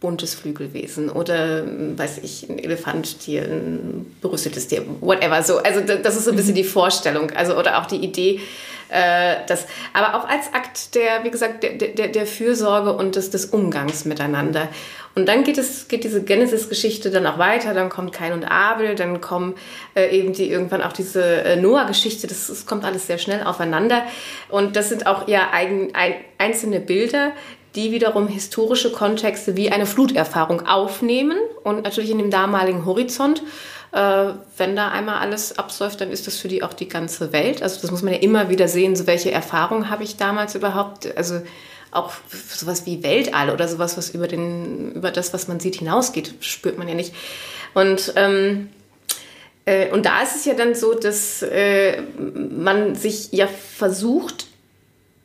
buntes 0.01 0.35
Flügelwesen 0.35 1.11
oder, 1.11 1.65
weiß 1.67 2.19
ich, 2.23 2.49
ein 2.49 2.59
Elefanttier, 2.59 3.43
ein 3.43 4.17
berüstetes 4.23 4.67
Tier, 4.67 4.83
whatever. 5.01 5.43
So, 5.43 5.59
also 5.59 5.81
das 5.81 6.17
ist 6.17 6.25
so 6.25 6.31
ein 6.31 6.37
bisschen 6.37 6.53
mhm. 6.53 6.57
die 6.57 6.65
Vorstellung. 6.65 7.31
Also, 7.33 7.57
oder 7.57 7.81
auch 7.81 7.87
die 7.87 7.97
Idee, 7.97 8.41
äh, 8.89 9.37
das, 9.47 9.67
aber 9.93 10.17
auch 10.17 10.29
als 10.29 10.53
Akt 10.53 10.95
der, 10.95 11.23
wie 11.23 11.31
gesagt, 11.31 11.63
der, 11.63 11.75
der, 11.75 12.09
der 12.09 12.27
Fürsorge 12.27 12.95
und 12.95 13.15
des, 13.15 13.31
des 13.31 13.47
Umgangs 13.47 14.05
miteinander. 14.05 14.69
Und 15.15 15.29
dann 15.29 15.43
geht 15.45 15.59
es, 15.59 15.89
geht 15.89 16.05
diese 16.05 16.23
Genesis-Geschichte 16.23 17.11
dann 17.11 17.27
auch 17.27 17.39
weiter, 17.39 17.75
dann 17.75 17.89
kommt 17.89 18.13
Kain 18.13 18.33
und 18.33 18.45
Abel, 18.45 18.95
dann 18.95 19.21
kommen 19.21 19.55
äh, 19.95 20.17
eben 20.17 20.33
die 20.33 20.51
irgendwann 20.51 20.83
auch 20.83 20.93
diese 20.93 21.23
äh, 21.23 21.57
Noah-Geschichte, 21.57 22.27
das, 22.27 22.47
das 22.47 22.65
kommt 22.65 22.85
alles 22.85 23.07
sehr 23.07 23.19
schnell 23.19 23.43
aufeinander. 23.43 24.03
Und 24.49 24.77
das 24.77 24.89
sind 24.89 25.07
auch 25.07 25.27
ja 25.27 25.51
eigen, 25.53 25.95
ein, 25.95 26.15
einzelne 26.39 26.81
Bilder, 26.81 27.33
die 27.75 27.93
wiederum 27.93 28.27
historische 28.27 28.91
Kontexte 28.91 29.57
wie 29.57 29.71
eine 29.71 29.87
Fluterfahrung 29.87 30.67
aufnehmen 30.67 31.39
und 31.63 31.85
natürlich 31.85 32.11
in 32.11 32.19
dem 32.19 32.31
damaligen 32.31 32.85
Horizont. 32.85 33.43
Äh, 33.93 34.33
wenn 34.57 34.77
da 34.77 34.89
einmal 34.89 35.19
alles 35.19 35.59
absäuft, 35.59 36.01
dann 36.01 36.11
ist 36.11 36.27
das 36.27 36.37
für 36.37 36.49
die 36.49 36.63
auch 36.63 36.73
die 36.73 36.89
ganze 36.89 37.33
Welt. 37.33 37.63
Also 37.63 37.81
das 37.81 37.91
muss 37.91 38.03
man 38.03 38.13
ja 38.13 38.21
immer 38.21 38.49
wieder 38.49 38.69
sehen, 38.69 38.95
so 38.95 39.07
welche 39.07 39.33
Erfahrungen 39.33 39.91
habe 39.91 40.05
ich 40.05 40.17
damals 40.17 40.55
überhaupt, 40.55 41.17
also 41.17 41.41
auch 41.91 42.13
sowas 42.49 42.87
wie 42.87 43.03
Weltall 43.03 43.51
oder 43.51 43.67
sowas, 43.67 43.97
was 43.97 44.11
über, 44.11 44.29
den, 44.29 44.93
über 44.93 45.11
das, 45.11 45.33
was 45.33 45.49
man 45.49 45.59
sieht, 45.59 45.77
hinausgeht, 45.77 46.35
spürt 46.41 46.79
man 46.79 46.89
ja 46.89 46.95
nicht. 46.95 47.15
Und, 47.75 48.13
ähm, 48.17 48.69
äh, 49.65 49.91
und 49.91 50.07
da 50.07 50.23
ist 50.23 50.37
es 50.37 50.45
ja 50.45 50.55
dann 50.55 50.75
so, 50.75 50.95
dass 50.95 51.43
äh, 51.43 52.03
man 52.33 52.95
sich 52.95 53.33
ja 53.33 53.49
versucht, 53.49 54.47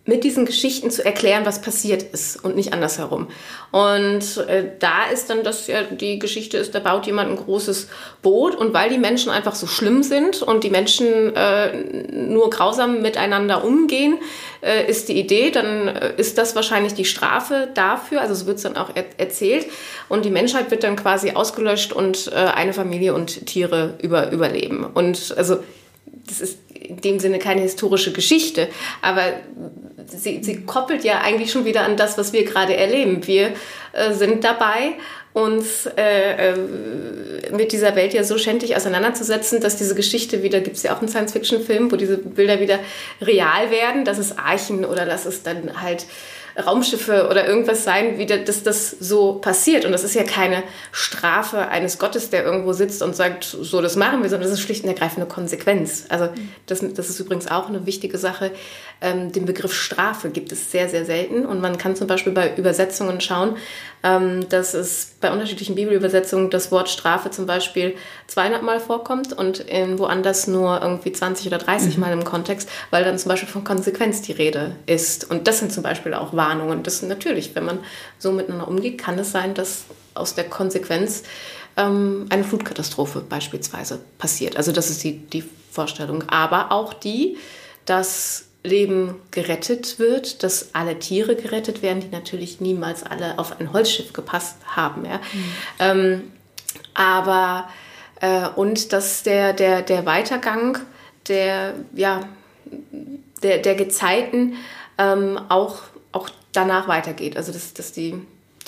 mit 0.08 0.24
diesen 0.24 0.46
Geschichten 0.46 0.92
zu 0.92 1.04
erklären, 1.04 1.46
was 1.46 1.62
passiert 1.62 2.04
ist 2.04 2.44
und 2.44 2.56
nicht 2.56 2.74
andersherum. 2.74 3.28
Und 3.72 4.38
äh, 4.48 4.72
da 4.78 5.06
ist 5.12 5.32
dann 5.32 5.44
das 5.44 5.66
ja, 5.66 5.82
die 5.82 6.20
Geschichte 6.20 6.58
ist, 6.58 6.76
da 6.76 6.80
baut 6.80 7.08
jemand 7.08 7.32
ein 7.32 7.38
großes 7.38 7.88
Boot 8.22 8.56
und 8.56 8.74
weil 8.74 8.90
die 8.90 9.00
Menschen 9.00 9.32
einfach 9.32 9.56
so 9.56 9.66
schlimm 9.66 10.04
sind 10.04 10.44
und 10.44 10.64
die 10.64 10.70
Menschen 10.70 11.36
äh, 11.36 11.76
nur 12.12 12.52
grausam 12.52 13.02
miteinander 13.02 13.64
umgehen, 13.66 14.20
äh, 14.62 14.88
ist 14.88 15.10
die 15.10 15.20
Idee, 15.20 15.50
dann 15.50 15.88
äh, 15.88 16.14
ist 16.18 16.38
das 16.38 16.56
wahrscheinlich 16.56 16.94
die 16.94 17.06
Strafe 17.06 17.70
dafür, 17.74 18.22
also 18.22 18.36
so 18.36 18.46
wird 18.46 18.58
es 18.58 18.64
dann 18.64 18.78
auch 18.78 18.92
er 18.94 19.06
erzählt 19.18 19.66
und 20.08 20.24
die 20.24 20.30
Menschheit 20.30 20.70
wird 20.70 20.84
dann 20.84 20.96
quasi 20.96 21.32
ausgelöscht 21.32 21.94
und 21.94 22.32
äh, 22.32 22.36
eine 22.36 22.74
Familie 22.74 23.16
und 23.16 23.48
Tiere 23.48 23.96
über, 24.02 24.32
überleben. 24.32 24.86
Und 24.86 25.34
also 25.36 25.58
das 26.28 26.42
ist 26.42 26.60
in 26.74 27.02
dem 27.02 27.20
Sinne 27.20 27.40
keine 27.40 27.62
historische 27.62 28.12
Geschichte, 28.12 28.68
aber 29.02 29.34
sie, 30.08 30.44
sie 30.44 30.66
koppelt 30.66 31.04
ja 31.04 31.22
eigentlich 31.22 31.52
schon 31.52 31.66
wieder 31.66 31.82
an 31.82 31.98
das, 31.98 32.18
was 32.18 32.34
wir 32.34 32.44
gerade 32.44 32.76
erleben. 32.76 33.26
Wir 33.26 33.54
äh, 33.94 34.14
sind 34.14 34.44
dabei, 34.44 34.94
uns 35.36 35.86
äh, 35.98 36.54
äh, 36.54 36.58
mit 37.52 37.74
dieser 37.74 37.96
Welt 37.98 38.14
ja 38.14 38.24
so 38.24 38.38
schändlich 38.38 38.78
auseinanderzusetzen, 38.78 39.60
dass 39.60 39.76
diese 39.76 39.94
Geschichte 39.94 40.44
wieder, 40.44 40.62
gibt 40.62 40.78
es 40.78 40.84
ja 40.84 40.96
auch 40.96 41.00
einen 41.00 41.10
Science-Fiction-Film, 41.10 41.92
wo 41.92 41.98
diese 41.98 42.18
Bilder 42.18 42.62
wieder 42.62 42.80
real 43.22 43.70
werden, 43.70 44.06
dass 44.06 44.18
es 44.18 44.38
Archen 44.38 44.86
oder 44.86 45.06
dass 45.06 45.26
es 45.26 45.44
dann 45.44 45.82
halt 45.82 46.06
Raumschiffe 46.58 47.28
oder 47.30 47.48
irgendwas 47.48 47.84
sein, 47.84 48.18
wie 48.18 48.26
dass 48.26 48.64
das 48.64 48.92
so 48.92 49.34
passiert. 49.34 49.86
Und 49.86 49.92
das 49.92 50.04
ist 50.04 50.16
ja 50.16 50.24
keine 50.24 50.64
Strafe 50.92 51.68
eines 51.68 52.00
Gottes, 52.00 52.30
der 52.30 52.44
irgendwo 52.44 52.74
sitzt 52.74 53.02
und 53.02 53.16
sagt, 53.16 53.44
so 53.44 53.82
das 53.82 53.96
machen 53.96 54.22
wir, 54.22 54.30
sondern 54.30 54.50
das 54.50 54.58
ist 54.58 54.64
schlicht 54.64 54.84
und 54.84 54.90
ergreifend 54.90 55.20
eine 55.20 55.28
Konsequenz. 55.28 56.06
Also 56.10 56.30
das, 56.66 56.84
das 56.94 57.10
ist 57.10 57.20
übrigens 57.20 57.48
auch 57.48 57.68
eine 57.68 57.86
wichtige 57.86 58.18
Sache. 58.18 58.52
Ähm, 59.02 59.32
den 59.32 59.46
Begriff 59.46 59.74
Strafe 59.74 60.30
gibt 60.30 60.52
es 60.52 60.72
sehr, 60.72 60.90
sehr 60.90 61.06
selten. 61.06 61.46
Und 61.46 61.62
man 61.62 61.78
kann 61.78 61.96
zum 61.96 62.08
Beispiel 62.08 62.34
bei 62.34 62.56
Übersetzungen 62.56 63.22
schauen, 63.22 63.58
ähm, 64.04 64.48
dass 64.50 64.74
es 64.74 65.14
bei 65.20 65.32
unterschiedlichen 65.32 65.76
Bibelübersetzungen 65.76 66.50
das 66.50 66.72
Wort 66.72 66.90
Strafe 66.90 67.32
zum 67.32 67.46
Beispiel 67.46 67.96
200 68.28 68.64
Mal 68.64 68.80
vorkommt 68.80 69.34
und 69.34 69.60
in 69.60 70.00
woanders 70.00 70.48
nur 70.48 70.82
irgendwie 70.82 71.12
20 71.12 71.48
oder 71.48 71.58
30 71.58 71.96
mhm. 71.96 72.02
Mal 72.02 72.14
im 72.14 72.24
Kontext, 72.24 72.70
weil 72.92 73.04
dann 73.04 73.18
zum 73.18 73.30
Beispiel 73.30 73.50
von 73.50 73.64
Konsequenz 73.64 74.22
die 74.22 74.32
Rede 74.32 74.76
ist. 74.86 75.30
Und 75.30 75.48
das 75.48 75.60
sind 75.60 75.72
zum 75.74 75.84
Beispiel 75.84 76.14
auch 76.14 76.34
Warnungen. 76.34 76.84
Das 76.84 77.00
sind 77.00 77.10
natürlich, 77.10 77.56
wenn 77.56 77.66
man 77.66 77.80
so 78.18 78.32
miteinander 78.32 78.68
umgeht, 78.68 78.98
kann 78.98 79.20
es 79.20 79.32
sein, 79.32 79.54
dass 79.54 79.86
aus 80.14 80.36
der 80.36 80.46
Konsequenz 80.46 81.24
ähm, 81.78 82.28
eine 82.30 82.44
Flutkatastrophe 82.44 83.22
beispielsweise 83.22 84.00
passiert. 84.18 84.58
Also 84.58 84.72
das 84.72 84.90
ist 84.90 85.04
die, 85.04 85.18
die 85.18 85.44
Vorstellung. 85.72 86.24
Aber 86.30 86.72
auch 86.72 86.94
die, 86.94 87.38
dass 87.86 88.46
Leben 88.66 89.16
gerettet 89.32 90.00
wird, 90.00 90.44
dass 90.44 90.74
alle 90.74 91.00
Tiere 91.00 91.36
gerettet 91.36 91.82
werden, 91.82 92.02
die 92.02 92.10
natürlich 92.10 92.60
niemals 92.60 93.04
alle 93.04 93.40
auf 93.40 93.60
ein 93.60 93.72
Holzschiff 93.72 94.14
gepasst 94.14 94.58
haben. 94.66 95.06
Ja. 95.06 95.18
Mhm. 95.18 95.54
Ähm, 95.80 96.32
aber 96.94 97.70
äh, 98.22 98.48
und 98.56 98.94
dass 98.94 99.24
der, 99.24 99.54
der, 99.54 99.82
der 99.82 100.06
Weitergang 100.06 100.78
der, 101.28 101.74
ja, 101.94 102.22
der, 103.44 103.60
der 103.60 103.76
Gezeiten 103.76 104.56
ähm, 104.98 105.40
auch, 105.50 105.84
auch 106.12 106.30
danach 106.52 106.88
weitergeht. 106.88 107.38
Also 107.38 107.52
dass, 107.52 107.74
dass 107.74 107.92
die, 107.92 108.16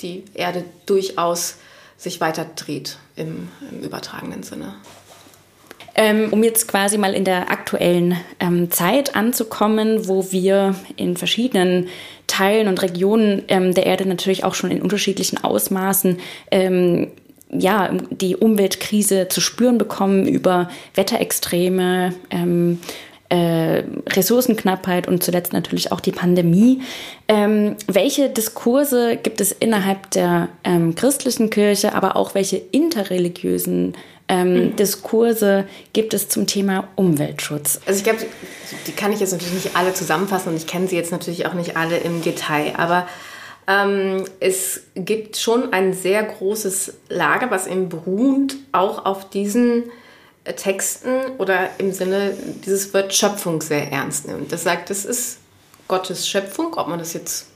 die 0.00 0.24
Erde 0.34 0.64
durchaus 0.86 1.56
sich 1.96 2.20
weiter 2.20 2.44
dreht 2.44 2.98
im, 3.16 3.48
im 3.70 3.82
übertragenen 3.82 4.42
Sinne. 4.42 4.74
Ähm, 6.00 6.28
um 6.30 6.44
jetzt 6.44 6.68
quasi 6.68 6.96
mal 6.96 7.12
in 7.12 7.24
der 7.24 7.50
aktuellen 7.50 8.16
ähm, 8.38 8.70
Zeit 8.70 9.16
anzukommen, 9.16 10.06
wo 10.06 10.30
wir 10.30 10.76
in 10.94 11.16
verschiedenen 11.16 11.88
Teilen 12.28 12.68
und 12.68 12.80
Regionen 12.80 13.42
ähm, 13.48 13.74
der 13.74 13.86
Erde 13.86 14.06
natürlich 14.06 14.44
auch 14.44 14.54
schon 14.54 14.70
in 14.70 14.80
unterschiedlichen 14.80 15.42
Ausmaßen 15.42 16.20
ähm, 16.52 17.08
ja, 17.50 17.90
die 18.10 18.36
Umweltkrise 18.36 19.26
zu 19.28 19.40
spüren 19.40 19.76
bekommen 19.76 20.28
über 20.28 20.70
Wetterextreme, 20.94 22.14
ähm, 22.30 22.78
äh, 23.28 23.82
Ressourcenknappheit 24.08 25.08
und 25.08 25.24
zuletzt 25.24 25.52
natürlich 25.52 25.90
auch 25.90 26.00
die 26.00 26.12
Pandemie. 26.12 26.80
Ähm, 27.26 27.74
welche 27.88 28.28
Diskurse 28.28 29.16
gibt 29.20 29.40
es 29.40 29.50
innerhalb 29.50 30.12
der 30.12 30.48
ähm, 30.62 30.94
christlichen 30.94 31.50
Kirche, 31.50 31.92
aber 31.92 32.14
auch 32.14 32.36
welche 32.36 32.56
interreligiösen 32.56 33.94
ähm, 34.28 34.52
mhm. 34.52 34.76
Diskurse 34.76 35.66
gibt 35.92 36.14
es 36.14 36.28
zum 36.28 36.46
Thema 36.46 36.88
Umweltschutz? 36.96 37.80
Also 37.86 37.98
ich 37.98 38.04
glaube, 38.04 38.26
die 38.86 38.92
kann 38.92 39.12
ich 39.12 39.20
jetzt 39.20 39.32
natürlich 39.32 39.64
nicht 39.64 39.76
alle 39.76 39.94
zusammenfassen 39.94 40.50
und 40.50 40.56
ich 40.56 40.66
kenne 40.66 40.86
sie 40.88 40.96
jetzt 40.96 41.12
natürlich 41.12 41.46
auch 41.46 41.54
nicht 41.54 41.76
alle 41.76 41.96
im 41.98 42.22
Detail, 42.22 42.74
aber 42.76 43.08
ähm, 43.66 44.24
es 44.40 44.82
gibt 44.94 45.36
schon 45.36 45.72
ein 45.72 45.92
sehr 45.92 46.22
großes 46.22 46.94
Lager, 47.08 47.50
was 47.50 47.66
eben 47.66 47.88
beruht 47.88 48.56
auch 48.72 49.04
auf 49.04 49.28
diesen 49.30 49.84
Texten 50.56 51.10
oder 51.38 51.70
im 51.78 51.92
Sinne 51.92 52.34
dieses 52.64 52.92
Wort 52.94 53.14
Schöpfung 53.14 53.60
sehr 53.60 53.92
ernst 53.92 54.26
nimmt. 54.26 54.52
Das 54.52 54.64
sagt, 54.64 54.90
das 54.90 55.04
ist 55.04 55.38
Gottes 55.86 56.28
Schöpfung, 56.28 56.74
ob 56.74 56.88
man 56.88 56.98
das 56.98 57.12
jetzt 57.12 57.46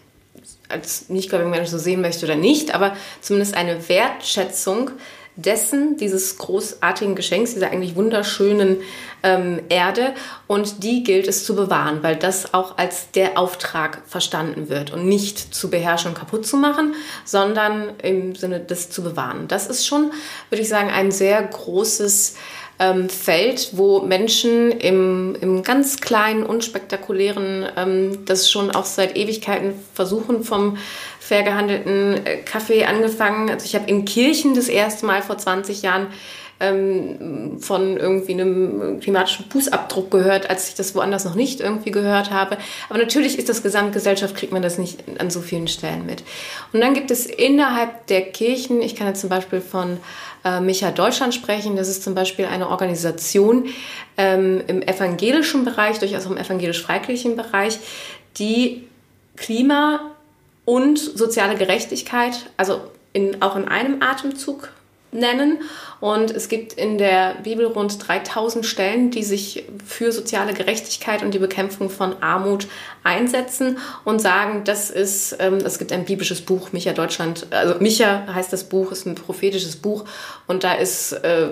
als 0.69 1.09
nichtgläubiger 1.09 1.51
Mensch 1.51 1.69
so 1.69 1.79
sehen 1.79 2.01
möchte 2.01 2.25
oder 2.25 2.37
nicht, 2.37 2.75
aber 2.75 2.97
zumindest 3.21 3.55
eine 3.55 3.89
Wertschätzung 3.89 4.91
dessen, 5.37 5.97
dieses 5.97 6.37
großartigen 6.39 7.15
Geschenks, 7.15 7.55
dieser 7.55 7.71
eigentlich 7.71 7.97
wunderschönen 7.97 8.79
ähm, 9.23 9.61
Erde. 9.69 10.15
Und 10.47 10.83
die 10.83 11.03
gilt 11.03 11.27
es 11.27 11.45
zu 11.45 11.57
bewahren, 11.57 12.03
weil 12.03 12.17
das 12.17 12.53
auch 12.53 12.77
als 12.77 13.11
der 13.13 13.39
Auftrag 13.39 14.03
verstanden 14.07 14.69
wird 14.69 14.93
und 14.93 15.07
nicht 15.07 15.55
zu 15.55 15.71
beherrschen 15.71 16.11
und 16.11 16.19
kaputt 16.19 16.47
zu 16.47 16.57
machen, 16.57 16.95
sondern 17.25 17.97
im 18.03 18.35
Sinne 18.35 18.61
des 18.61 18.91
zu 18.91 19.03
bewahren. 19.03 19.49
Das 19.49 19.67
ist 19.67 19.87
schon, 19.87 20.13
würde 20.51 20.63
ich 20.63 20.69
sagen, 20.69 20.91
ein 20.91 21.11
sehr 21.11 21.43
großes 21.43 22.35
ähm, 22.83 23.09
Feld, 23.09 23.71
wo 23.73 24.01
Menschen 24.01 24.73
im, 24.73 25.37
im 25.41 25.63
ganz 25.63 26.01
kleinen, 26.01 26.45
unspektakulären, 26.45 27.67
ähm, 27.77 28.25
das 28.25 28.51
schon 28.51 28.73
auch 28.73 28.85
seit 28.85 29.17
Ewigkeiten 29.17 29.75
versuchen, 29.95 30.43
vom 30.43 30.77
fair 31.21 31.45
gehandelten 31.45 32.27
äh, 32.27 32.39
Kaffee 32.39 32.85
angefangen. 32.85 33.51
Also 33.51 33.67
ich 33.67 33.77
habe 33.77 33.89
in 33.89 34.05
Kirchen 34.05 34.55
das 34.55 34.69
erste 34.69 35.07
Mal 35.07 35.23
vor 35.23 35.39
20 35.39 35.83
Jahren 35.83 36.09
ähm, 36.63 37.59
von 37.59 37.97
irgendwie 37.97 38.33
einem 38.33 39.01
klimatischen 39.01 39.47
Fußabdruck 39.51 40.11
gehört, 40.11 40.49
als 40.49 40.69
ich 40.69 40.75
das 40.75 40.95
woanders 40.95 41.25
noch 41.25 41.35
nicht 41.35 41.61
irgendwie 41.61 41.91
gehört 41.91 42.31
habe. 42.31 42.57
Aber 42.89 42.99
natürlich 42.99 43.37
ist 43.39 43.49
das 43.49 43.63
Gesamtgesellschaft, 43.63 44.37
kriegt 44.37 44.53
man 44.53 44.63
das 44.63 44.79
nicht 44.79 45.03
an 45.19 45.29
so 45.29 45.41
vielen 45.41 45.67
Stellen 45.67 46.07
mit. 46.07 46.23
Und 46.73 46.81
dann 46.81 46.95
gibt 46.95 47.11
es 47.11 47.27
innerhalb 47.27 48.07
der 48.07 48.23
Kirchen, 48.23 48.81
ich 48.81 48.95
kann 48.95 49.09
jetzt 49.09 49.21
zum 49.21 49.29
Beispiel 49.29 49.61
von 49.61 49.99
äh, 50.45 50.61
Micha 50.61 50.93
Deutschland 50.93 51.35
sprechen. 51.35 51.77
Das 51.77 51.89
ist 51.89 52.05
zum 52.05 52.15
Beispiel 52.15 52.47
eine 52.47 52.69
Organisation 52.69 53.67
ähm, 54.17 54.63
im 54.69 54.83
evangelischen 54.83 55.65
Bereich, 55.65 55.99
durchaus 55.99 56.27
auch 56.27 56.31
im 56.31 56.37
evangelisch-freikirchlichen 56.37 57.35
Bereich, 57.35 57.79
die 58.39 58.85
Klima 59.37 60.13
und 60.65 60.99
soziale 60.99 61.57
Gerechtigkeit, 61.57 62.35
also 62.57 62.81
in, 63.13 63.43
auch 63.43 63.57
in 63.57 63.67
einem 63.67 64.01
Atemzug 64.01 64.71
nennen. 65.13 65.61
Und 66.01 66.31
es 66.31 66.49
gibt 66.49 66.73
in 66.73 66.99
der 66.99 67.37
Bibel 67.43 67.67
rund 67.67 68.07
3000 68.07 68.67
Stellen, 68.67 69.11
die 69.11 69.23
sich 69.23 69.65
für 69.87 70.11
soziale 70.11 70.55
Gerechtigkeit 70.55 71.23
und 71.23 71.33
die 71.35 71.39
Bekämpfung 71.39 71.91
von 71.91 72.23
Armut 72.23 72.67
einsetzen 73.05 73.79
und 74.05 74.21
sagen, 74.21 74.63
das 74.65 74.91
ist, 74.91 75.37
ähm, 75.41 75.59
es 75.65 75.79
gibt 75.79 75.93
ein 75.93 76.05
biblisches 76.05 76.41
Buch, 76.43 76.73
Micha 76.73 76.93
Deutschland, 76.93 77.47
also 77.51 77.77
Micha 77.81 78.27
heißt 78.33 78.53
das 78.53 78.65
Buch, 78.65 78.93
ist 78.93 79.07
ein 79.07 79.15
prophetisches 79.15 79.77
Buch 79.77 80.05
und 80.47 80.65
da 80.65 80.75
ist 80.75 81.13
äh, 81.13 81.49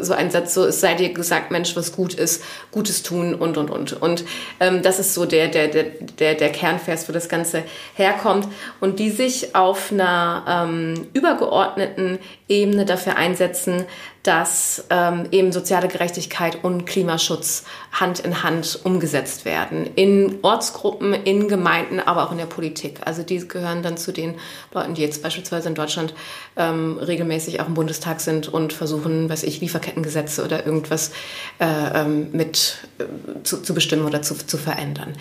so 0.00 0.14
ein 0.14 0.30
Satz, 0.30 0.54
so, 0.54 0.64
es 0.66 0.80
sei 0.80 0.94
dir 0.94 1.12
gesagt, 1.12 1.50
Mensch, 1.50 1.76
was 1.76 1.92
gut 1.92 2.14
ist, 2.14 2.42
Gutes 2.70 3.02
tun 3.02 3.34
und, 3.34 3.56
und, 3.56 3.70
und. 3.70 4.00
Und 4.00 4.24
ähm, 4.60 4.82
das 4.82 4.98
ist 4.98 5.14
so 5.14 5.26
der, 5.26 5.48
der, 5.48 5.68
der, 5.68 5.84
der, 6.18 6.34
der 6.34 6.50
Kernvers, 6.50 7.08
wo 7.08 7.12
das 7.12 7.28
Ganze 7.28 7.64
herkommt 7.94 8.48
und 8.80 8.98
die 8.98 9.10
sich 9.10 9.54
auf 9.54 9.92
einer 9.92 10.44
ähm, 10.48 11.08
übergeordneten 11.12 12.18
Ebene 12.48 12.84
dafür 12.84 13.16
einsetzen, 13.16 13.84
dass 14.26 14.84
ähm, 14.90 15.28
eben 15.30 15.52
soziale 15.52 15.86
Gerechtigkeit 15.86 16.64
und 16.64 16.84
Klimaschutz 16.84 17.64
Hand 17.92 18.18
in 18.18 18.42
Hand 18.42 18.80
umgesetzt 18.82 19.44
werden. 19.44 19.88
In 19.94 20.38
Ortsgruppen, 20.42 21.14
in 21.14 21.46
Gemeinden, 21.46 22.00
aber 22.00 22.26
auch 22.26 22.32
in 22.32 22.38
der 22.38 22.46
Politik. 22.46 23.00
Also 23.04 23.22
die 23.22 23.46
gehören 23.46 23.84
dann 23.84 23.96
zu 23.96 24.12
den 24.12 24.34
Leuten, 24.74 24.94
die 24.94 25.02
jetzt 25.02 25.22
beispielsweise 25.22 25.68
in 25.68 25.76
Deutschland 25.76 26.12
ähm, 26.56 26.98
regelmäßig 26.98 27.60
auch 27.60 27.68
im 27.68 27.74
Bundestag 27.74 28.20
sind 28.20 28.48
und 28.48 28.72
versuchen, 28.72 29.30
weiß 29.30 29.44
ich, 29.44 29.60
Lieferkettengesetze 29.60 30.44
oder 30.44 30.66
irgendwas 30.66 31.12
äh, 31.60 32.00
ähm, 32.00 32.32
mit 32.32 32.78
äh, 32.98 33.04
zu, 33.44 33.62
zu, 33.62 33.74
bestimmen 33.74 34.06
oder 34.06 34.22
zu, 34.22 34.34
zu 34.34 34.58
verändern. 34.58 35.12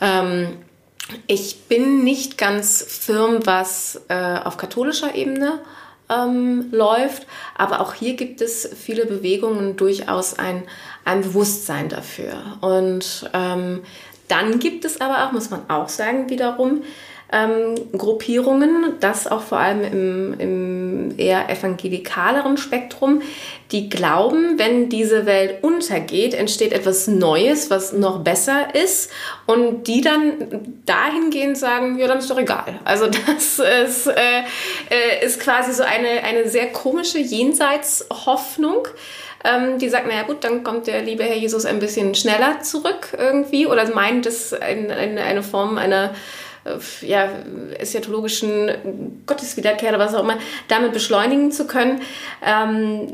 Ähm, 0.00 0.48
ich 1.26 1.64
bin 1.68 2.04
nicht 2.04 2.38
ganz 2.38 2.82
firm, 2.82 3.40
was 3.44 4.00
äh, 4.08 4.38
auf 4.42 4.56
katholischer 4.56 5.14
Ebene 5.14 5.60
ähm, 6.08 6.68
läuft. 6.70 7.26
Aber 7.56 7.80
auch 7.80 7.94
hier 7.94 8.14
gibt 8.14 8.40
es 8.40 8.68
viele 8.76 9.06
Bewegungen 9.06 9.76
durchaus 9.76 10.38
ein, 10.38 10.62
ein 11.04 11.22
Bewusstsein 11.22 11.88
dafür. 11.88 12.58
Und 12.60 13.30
ähm, 13.32 13.82
dann 14.28 14.58
gibt 14.58 14.84
es 14.84 15.00
aber 15.00 15.26
auch, 15.26 15.32
muss 15.32 15.50
man 15.50 15.68
auch 15.70 15.88
sagen, 15.88 16.28
wiederum 16.30 16.82
ähm, 17.32 17.74
Gruppierungen, 17.96 18.94
das 19.00 19.26
auch 19.26 19.42
vor 19.42 19.58
allem 19.58 19.82
im, 19.82 20.40
im 20.40 21.18
eher 21.18 21.50
evangelikaleren 21.50 22.56
Spektrum, 22.56 23.22
die 23.72 23.88
glauben, 23.88 24.58
wenn 24.58 24.88
diese 24.88 25.26
Welt 25.26 25.64
untergeht, 25.64 26.34
entsteht 26.34 26.72
etwas 26.72 27.08
Neues, 27.08 27.68
was 27.68 27.92
noch 27.92 28.20
besser 28.20 28.74
ist 28.74 29.10
und 29.46 29.88
die 29.88 30.02
dann 30.02 30.78
dahingehend 30.86 31.58
sagen, 31.58 31.98
ja, 31.98 32.06
dann 32.06 32.18
ist 32.18 32.30
doch 32.30 32.38
egal. 32.38 32.78
Also 32.84 33.06
das 33.26 33.58
ist, 33.58 34.06
äh, 34.06 34.42
äh, 34.90 35.24
ist 35.24 35.40
quasi 35.40 35.72
so 35.72 35.82
eine, 35.82 36.22
eine 36.22 36.48
sehr 36.48 36.66
komische 36.68 37.18
Jenseitshoffnung 37.18 38.86
ähm, 39.44 39.78
die 39.78 39.88
sagt, 39.88 40.06
naja 40.06 40.22
gut, 40.22 40.42
dann 40.42 40.64
kommt 40.64 40.86
der 40.86 41.02
liebe 41.02 41.22
Herr 41.22 41.36
Jesus 41.36 41.66
ein 41.66 41.78
bisschen 41.78 42.14
schneller 42.14 42.60
zurück 42.62 43.16
irgendwie 43.16 43.66
oder 43.66 43.88
meint 43.94 44.26
es 44.26 44.52
eine, 44.52 44.94
eine, 44.94 45.22
eine 45.22 45.42
Form 45.42 45.78
einer 45.78 46.14
ja, 47.02 47.28
eschatologischen 47.78 49.22
Gotteswiederkehr 49.26 49.90
oder 49.90 49.98
was 49.98 50.14
auch 50.14 50.22
immer, 50.22 50.38
damit 50.68 50.92
beschleunigen 50.92 51.52
zu 51.52 51.66
können. 51.66 52.00
Ähm, 52.44 53.08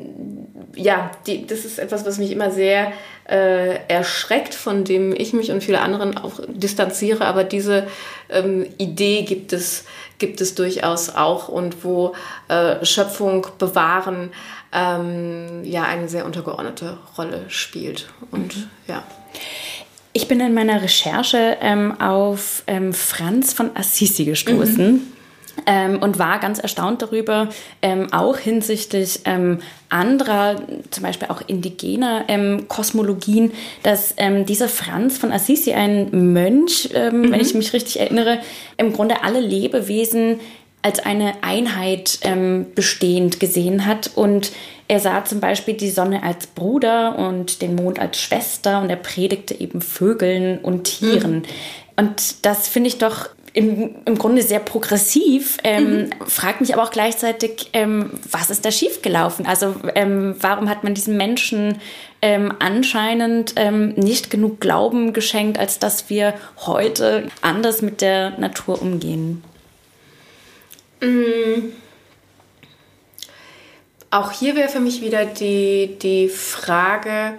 ja, 0.74 1.10
die, 1.26 1.46
das 1.46 1.64
ist 1.64 1.78
etwas, 1.78 2.06
was 2.06 2.18
mich 2.18 2.30
immer 2.30 2.50
sehr 2.50 2.92
äh, 3.28 3.86
erschreckt, 3.88 4.54
von 4.54 4.84
dem 4.84 5.14
ich 5.14 5.32
mich 5.32 5.50
und 5.50 5.62
viele 5.62 5.80
anderen 5.80 6.16
auch 6.18 6.40
distanziere. 6.48 7.24
Aber 7.24 7.44
diese 7.44 7.86
ähm, 8.30 8.66
Idee 8.78 9.22
gibt 9.22 9.52
es, 9.52 9.84
gibt 10.18 10.40
es 10.40 10.54
durchaus 10.54 11.10
auch 11.10 11.48
und 11.48 11.84
wo 11.84 12.14
äh, 12.48 12.84
Schöpfung 12.84 13.46
bewahren 13.58 14.32
ähm, 14.72 15.64
ja 15.64 15.84
eine 15.84 16.08
sehr 16.08 16.24
untergeordnete 16.24 16.98
Rolle 17.16 17.44
spielt. 17.48 18.08
Und 18.30 18.56
mhm. 18.56 18.70
ja. 18.88 19.02
Ich 20.14 20.28
bin 20.28 20.40
in 20.40 20.52
meiner 20.52 20.82
Recherche 20.82 21.56
ähm, 21.60 21.98
auf 22.00 22.64
ähm, 22.66 22.92
Franz 22.92 23.52
von 23.52 23.70
Assisi 23.74 24.24
gestoßen. 24.24 24.92
Mhm. 24.92 25.00
Ähm, 25.66 26.02
und 26.02 26.18
war 26.18 26.40
ganz 26.40 26.58
erstaunt 26.58 27.02
darüber, 27.02 27.50
ähm, 27.82 28.10
auch 28.10 28.38
hinsichtlich 28.38 29.20
ähm, 29.26 29.58
anderer, 29.90 30.62
zum 30.90 31.02
Beispiel 31.02 31.28
auch 31.28 31.42
indigener 31.46 32.24
ähm, 32.28 32.68
Kosmologien, 32.68 33.52
dass 33.82 34.14
ähm, 34.16 34.46
dieser 34.46 34.68
Franz 34.68 35.18
von 35.18 35.30
Assisi, 35.30 35.74
ein 35.74 36.32
Mönch, 36.32 36.88
ähm, 36.94 37.20
mhm. 37.20 37.32
wenn 37.32 37.40
ich 37.40 37.52
mich 37.52 37.74
richtig 37.74 38.00
erinnere, 38.00 38.38
im 38.78 38.94
Grunde 38.94 39.22
alle 39.24 39.40
Lebewesen 39.40 40.40
als 40.80 40.98
eine 41.00 41.34
Einheit 41.42 42.18
bestehend 42.74 43.38
gesehen 43.38 43.86
hat 43.86 44.10
und 44.16 44.50
er 44.92 45.00
sah 45.00 45.24
zum 45.24 45.40
Beispiel 45.40 45.72
die 45.72 45.88
Sonne 45.88 46.22
als 46.22 46.46
Bruder 46.46 47.16
und 47.16 47.62
den 47.62 47.76
Mond 47.76 47.98
als 47.98 48.20
Schwester 48.20 48.82
und 48.82 48.90
er 48.90 48.96
predigte 48.96 49.58
eben 49.58 49.80
Vögeln 49.80 50.58
und 50.58 50.84
Tieren. 50.84 51.36
Mhm. 51.36 51.42
Und 51.96 52.44
das 52.44 52.68
finde 52.68 52.88
ich 52.88 52.98
doch 52.98 53.30
im, 53.54 53.94
im 54.04 54.18
Grunde 54.18 54.42
sehr 54.42 54.58
progressiv, 54.58 55.56
ähm, 55.64 55.94
mhm. 55.94 56.10
fragt 56.26 56.60
mich 56.60 56.74
aber 56.74 56.82
auch 56.82 56.90
gleichzeitig, 56.90 57.70
ähm, 57.72 58.10
was 58.30 58.50
ist 58.50 58.66
da 58.66 58.70
schiefgelaufen? 58.70 59.46
Also 59.46 59.76
ähm, 59.94 60.34
warum 60.38 60.68
hat 60.68 60.84
man 60.84 60.92
diesen 60.92 61.16
Menschen 61.16 61.78
ähm, 62.20 62.52
anscheinend 62.58 63.54
ähm, 63.56 63.94
nicht 63.94 64.28
genug 64.28 64.60
Glauben 64.60 65.14
geschenkt, 65.14 65.58
als 65.58 65.78
dass 65.78 66.10
wir 66.10 66.34
heute 66.66 67.28
anders 67.40 67.80
mit 67.80 68.02
der 68.02 68.38
Natur 68.38 68.82
umgehen? 68.82 69.42
Mhm 71.00 71.72
auch 74.12 74.30
hier 74.30 74.54
wäre 74.54 74.68
für 74.68 74.80
mich 74.80 75.00
wieder 75.00 75.24
die, 75.24 75.98
die 76.00 76.28
Frage, 76.28 77.38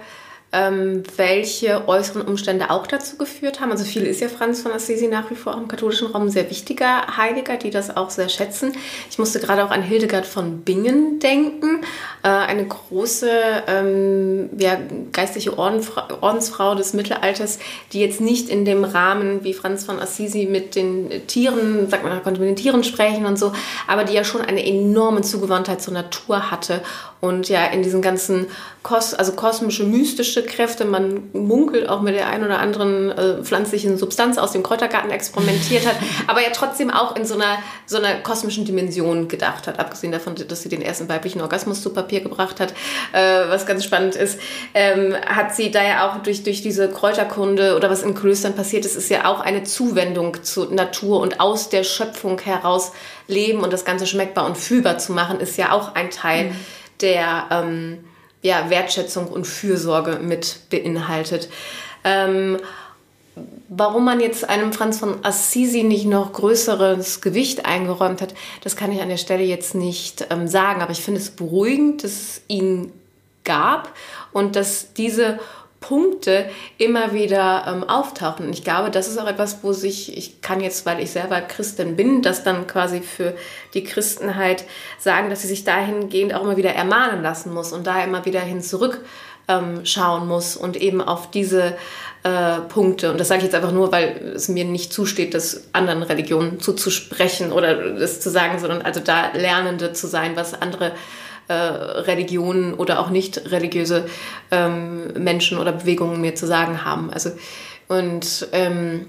ähm, 0.54 1.02
welche 1.16 1.88
äußeren 1.88 2.22
Umstände 2.22 2.70
auch 2.70 2.86
dazu 2.86 3.16
geführt 3.16 3.60
haben. 3.60 3.72
Also 3.72 3.84
viel 3.84 4.04
ist 4.04 4.20
ja 4.20 4.28
Franz 4.28 4.62
von 4.62 4.72
Assisi 4.72 5.08
nach 5.08 5.30
wie 5.30 5.34
vor 5.34 5.54
auch 5.54 5.58
im 5.58 5.66
katholischen 5.66 6.08
Raum 6.08 6.22
ein 6.22 6.30
sehr 6.30 6.48
wichtiger 6.48 7.16
Heiliger, 7.16 7.56
die 7.56 7.70
das 7.70 7.96
auch 7.96 8.10
sehr 8.10 8.28
schätzen. 8.28 8.72
Ich 9.10 9.18
musste 9.18 9.40
gerade 9.40 9.64
auch 9.64 9.72
an 9.72 9.82
Hildegard 9.82 10.26
von 10.26 10.60
Bingen 10.60 11.18
denken, 11.18 11.82
äh, 12.22 12.28
eine 12.28 12.66
große 12.66 13.28
ähm, 13.66 14.50
ja, 14.56 14.78
geistliche 15.12 15.58
Ordenfrau, 15.58 16.02
Ordensfrau 16.20 16.76
des 16.76 16.94
Mittelalters, 16.94 17.58
die 17.92 18.00
jetzt 18.00 18.20
nicht 18.20 18.48
in 18.48 18.64
dem 18.64 18.84
Rahmen 18.84 19.42
wie 19.42 19.54
Franz 19.54 19.84
von 19.84 19.98
Assisi 19.98 20.46
mit 20.46 20.76
den 20.76 21.26
Tieren, 21.26 21.90
sagt 21.90 22.04
man, 22.04 22.12
er 22.12 22.20
konnte 22.20 22.40
mit 22.40 22.48
den 22.48 22.56
Tieren 22.56 22.84
sprechen 22.84 23.26
und 23.26 23.38
so, 23.38 23.52
aber 23.88 24.04
die 24.04 24.14
ja 24.14 24.22
schon 24.22 24.42
eine 24.42 24.64
enorme 24.64 25.22
Zugewandtheit 25.22 25.82
zur 25.82 25.94
Natur 25.94 26.52
hatte 26.52 26.80
und 27.24 27.48
ja 27.48 27.64
in 27.66 27.82
diesen 27.82 28.02
ganzen 28.02 28.46
Kos 28.82 29.14
also 29.14 29.32
kosmische, 29.32 29.82
mystische 29.82 30.44
Kräfte, 30.44 30.84
man 30.84 31.30
munkelt 31.32 31.88
auch 31.88 32.02
mit 32.02 32.14
der 32.14 32.28
einen 32.28 32.44
oder 32.44 32.58
anderen 32.58 33.10
äh, 33.10 33.42
pflanzlichen 33.42 33.96
Substanz 33.96 34.36
aus 34.36 34.52
dem 34.52 34.62
Kräutergarten 34.62 35.10
experimentiert 35.10 35.86
hat, 35.86 35.96
aber 36.26 36.42
ja 36.42 36.50
trotzdem 36.52 36.90
auch 36.90 37.16
in 37.16 37.24
so 37.24 37.34
einer, 37.34 37.58
so 37.86 37.96
einer 37.96 38.16
kosmischen 38.16 38.66
Dimension 38.66 39.26
gedacht 39.26 39.66
hat, 39.66 39.78
abgesehen 39.78 40.12
davon, 40.12 40.34
dass 40.34 40.62
sie 40.62 40.68
den 40.68 40.82
ersten 40.82 41.08
weiblichen 41.08 41.40
Orgasmus 41.40 41.80
zu 41.80 41.94
Papier 41.94 42.20
gebracht 42.20 42.60
hat, 42.60 42.74
äh, 43.12 43.48
was 43.48 43.64
ganz 43.64 43.84
spannend 43.84 44.16
ist, 44.16 44.38
ähm, 44.74 45.14
hat 45.26 45.56
sie 45.56 45.70
da 45.70 45.82
ja 45.82 46.10
auch 46.10 46.22
durch, 46.22 46.42
durch 46.42 46.60
diese 46.60 46.90
Kräuterkunde 46.90 47.76
oder 47.76 47.88
was 47.88 48.02
in 48.02 48.14
Klöstern 48.14 48.54
passiert 48.54 48.84
ist, 48.84 48.96
ist 48.96 49.08
ja 49.08 49.24
auch 49.24 49.40
eine 49.40 49.64
Zuwendung 49.64 50.44
zur 50.44 50.70
Natur 50.70 51.20
und 51.20 51.40
aus 51.40 51.70
der 51.70 51.84
Schöpfung 51.84 52.38
heraus 52.38 52.92
leben 53.28 53.60
und 53.60 53.72
das 53.72 53.86
Ganze 53.86 54.06
schmeckbar 54.06 54.44
und 54.44 54.58
fühlbar 54.58 54.98
zu 54.98 55.12
machen, 55.12 55.40
ist 55.40 55.56
ja 55.56 55.72
auch 55.72 55.94
ein 55.94 56.10
Teil. 56.10 56.50
Mhm 56.50 56.56
der 57.00 57.46
ähm, 57.50 58.04
ja, 58.42 58.68
Wertschätzung 58.70 59.28
und 59.28 59.46
Fürsorge 59.46 60.18
mit 60.22 60.68
beinhaltet. 60.70 61.48
Ähm, 62.04 62.58
warum 63.68 64.04
man 64.04 64.20
jetzt 64.20 64.48
einem 64.48 64.72
Franz 64.72 64.98
von 64.98 65.24
Assisi 65.24 65.82
nicht 65.82 66.06
noch 66.06 66.32
größeres 66.32 67.20
Gewicht 67.20 67.66
eingeräumt 67.66 68.20
hat, 68.20 68.34
das 68.62 68.76
kann 68.76 68.92
ich 68.92 69.00
an 69.00 69.08
der 69.08 69.16
Stelle 69.16 69.44
jetzt 69.44 69.74
nicht 69.74 70.26
ähm, 70.30 70.46
sagen. 70.46 70.82
Aber 70.82 70.92
ich 70.92 71.00
finde 71.00 71.20
es 71.20 71.30
beruhigend, 71.30 72.04
dass 72.04 72.12
es 72.12 72.42
ihn 72.48 72.92
gab 73.44 73.92
und 74.32 74.56
dass 74.56 74.92
diese 74.94 75.38
Punkte 75.86 76.48
immer 76.78 77.12
wieder 77.12 77.64
ähm, 77.68 77.84
auftauchen. 77.84 78.46
Und 78.46 78.52
ich 78.54 78.64
glaube, 78.64 78.90
das 78.90 79.06
ist 79.06 79.18
auch 79.18 79.26
etwas, 79.26 79.58
wo 79.62 79.74
sich, 79.74 80.16
ich 80.16 80.40
kann 80.40 80.60
jetzt, 80.60 80.86
weil 80.86 80.98
ich 81.00 81.10
selber 81.10 81.42
Christin 81.42 81.94
bin, 81.94 82.22
das 82.22 82.42
dann 82.42 82.66
quasi 82.66 83.00
für 83.00 83.34
die 83.74 83.84
Christenheit 83.84 84.64
sagen, 84.98 85.28
dass 85.28 85.42
sie 85.42 85.48
sich 85.48 85.64
dahingehend 85.64 86.32
auch 86.32 86.42
immer 86.42 86.56
wieder 86.56 86.70
ermahnen 86.70 87.22
lassen 87.22 87.52
muss 87.52 87.72
und 87.72 87.86
da 87.86 88.02
immer 88.02 88.24
wieder 88.24 88.40
hin 88.40 88.62
zurück 88.62 89.04
ähm, 89.46 89.84
schauen 89.84 90.26
muss 90.26 90.56
und 90.56 90.76
eben 90.76 91.02
auf 91.02 91.30
diese 91.30 91.76
äh, 92.22 92.60
Punkte. 92.68 93.10
Und 93.10 93.20
das 93.20 93.28
sage 93.28 93.40
ich 93.40 93.44
jetzt 93.44 93.54
einfach 93.54 93.72
nur, 93.72 93.92
weil 93.92 94.32
es 94.34 94.48
mir 94.48 94.64
nicht 94.64 94.90
zusteht, 94.90 95.34
das 95.34 95.64
anderen 95.74 96.02
Religionen 96.02 96.60
zuzusprechen 96.60 97.52
oder 97.52 97.90
das 97.90 98.20
zu 98.20 98.30
sagen, 98.30 98.58
sondern 98.58 98.80
also 98.80 99.00
da 99.00 99.32
Lernende 99.34 99.92
zu 99.92 100.06
sein, 100.06 100.34
was 100.34 100.54
andere 100.54 100.92
äh, 101.48 101.54
Religionen 101.54 102.74
oder 102.74 103.00
auch 103.00 103.10
nicht 103.10 103.50
religiöse 103.50 104.06
ähm, 104.50 105.12
Menschen 105.14 105.58
oder 105.58 105.72
Bewegungen 105.72 106.20
mir 106.20 106.34
zu 106.34 106.46
sagen 106.46 106.84
haben. 106.84 107.10
Also 107.10 107.30
und 107.88 108.48
ähm, 108.52 109.06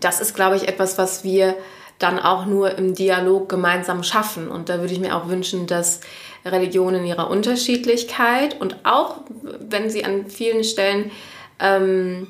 das 0.00 0.20
ist, 0.20 0.34
glaube 0.34 0.56
ich, 0.56 0.68
etwas, 0.68 0.98
was 0.98 1.24
wir 1.24 1.54
dann 1.98 2.18
auch 2.18 2.46
nur 2.46 2.78
im 2.78 2.94
Dialog 2.94 3.48
gemeinsam 3.48 4.02
schaffen. 4.02 4.48
Und 4.48 4.68
da 4.68 4.80
würde 4.80 4.92
ich 4.92 5.00
mir 5.00 5.16
auch 5.16 5.28
wünschen, 5.28 5.66
dass 5.66 6.00
Religionen 6.44 7.00
in 7.00 7.06
ihrer 7.06 7.28
Unterschiedlichkeit 7.28 8.60
und 8.60 8.76
auch 8.84 9.16
wenn 9.42 9.90
sie 9.90 10.04
an 10.04 10.26
vielen 10.26 10.64
Stellen 10.64 11.10
ähm, 11.58 12.28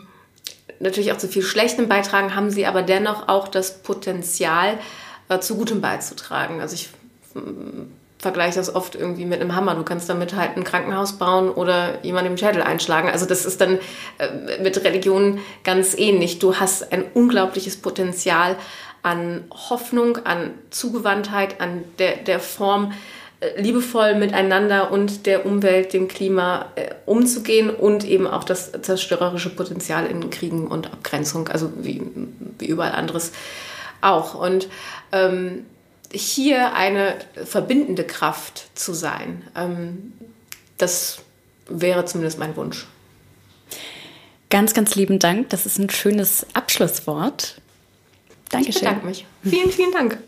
natürlich 0.81 1.13
auch 1.13 1.19
zu 1.19 1.29
viel 1.29 1.43
Schlechtem 1.43 1.89
beitragen, 1.89 2.35
haben 2.35 2.51
sie 2.51 2.67
aber 2.67 2.83
dennoch 2.83 3.29
auch 3.29 3.49
das 3.49 3.83
Potenzial, 3.83 4.79
äh, 5.29 5.39
zu 5.41 5.57
Gutem 5.57 5.81
beizutragen. 5.81 6.61
Also 6.61 6.75
ich 6.75 6.89
vergleiche 8.19 8.57
das 8.57 8.75
oft 8.75 8.95
irgendwie 8.95 9.25
mit 9.25 9.41
einem 9.41 9.55
Hammer. 9.55 9.75
Du 9.75 9.85
kannst 9.85 10.09
damit 10.09 10.35
halt 10.35 10.57
ein 10.57 10.65
Krankenhaus 10.65 11.19
bauen 11.19 11.51
oder 11.51 12.05
jemandem 12.05 12.35
den 12.35 12.39
Schädel 12.39 12.63
einschlagen. 12.63 13.09
Also 13.09 13.27
das 13.27 13.47
ist 13.47 13.61
dann 13.61 13.79
äh, 14.19 14.63
mit 14.63 14.83
Religion 14.85 15.39
ganz 15.65 15.97
ähnlich. 15.97 16.39
Du 16.39 16.57
hast 16.57 16.93
ein 16.93 17.05
unglaubliches 17.15 17.77
Potenzial 17.77 18.57
an 19.03 19.45
Hoffnung, 19.53 20.19
an 20.25 20.51
Zugewandtheit, 20.71 21.61
an 21.61 21.85
der, 21.99 22.17
der 22.17 22.41
Form, 22.41 22.93
äh, 23.41 23.61
liebevoll 23.61 24.17
miteinander 24.17 24.91
und 24.91 25.27
der 25.27 25.47
Umwelt, 25.47 25.93
dem 25.93 26.09
Klima 26.09 26.67
äh, 26.75 26.95
umzugehen 27.07 27.71
und 27.71 28.05
eben 28.05 28.27
auch 28.27 28.43
das 28.43 28.73
zerstörerische 28.83 29.51
Potenzial 29.51 30.07
in 30.07 30.29
Kriegen 30.31 30.67
und 30.67 30.93
Abgrenzung, 30.93 31.47
also 31.47 31.71
wie, 31.77 32.03
wie 32.59 32.67
überall 32.67 32.93
anderes 32.93 33.31
auch. 34.01 34.35
Und 34.35 34.69
ähm, 35.13 35.67
hier 36.13 36.75
eine 36.75 37.17
verbindende 37.45 38.05
Kraft 38.05 38.71
zu 38.75 38.95
sein. 38.95 39.45
Ähm, 39.55 40.13
das 40.79 41.21
wäre 41.69 42.05
zumindest 42.05 42.39
mein 42.39 42.57
Wunsch. 42.57 42.87
Ganz, 44.51 44.73
ganz 44.73 44.95
lieben 44.95 45.19
Dank. 45.19 45.51
Das 45.51 45.67
ist 45.67 45.79
ein 45.79 45.91
schönes 45.91 46.47
Abschlusswort. 46.55 47.61
Dankeschön. 48.49 48.75
Ich 48.75 48.81
bedanke 48.81 49.07
mich. 49.07 49.27
Vielen, 49.45 49.71
vielen 49.71 49.93
Dank. 49.93 50.19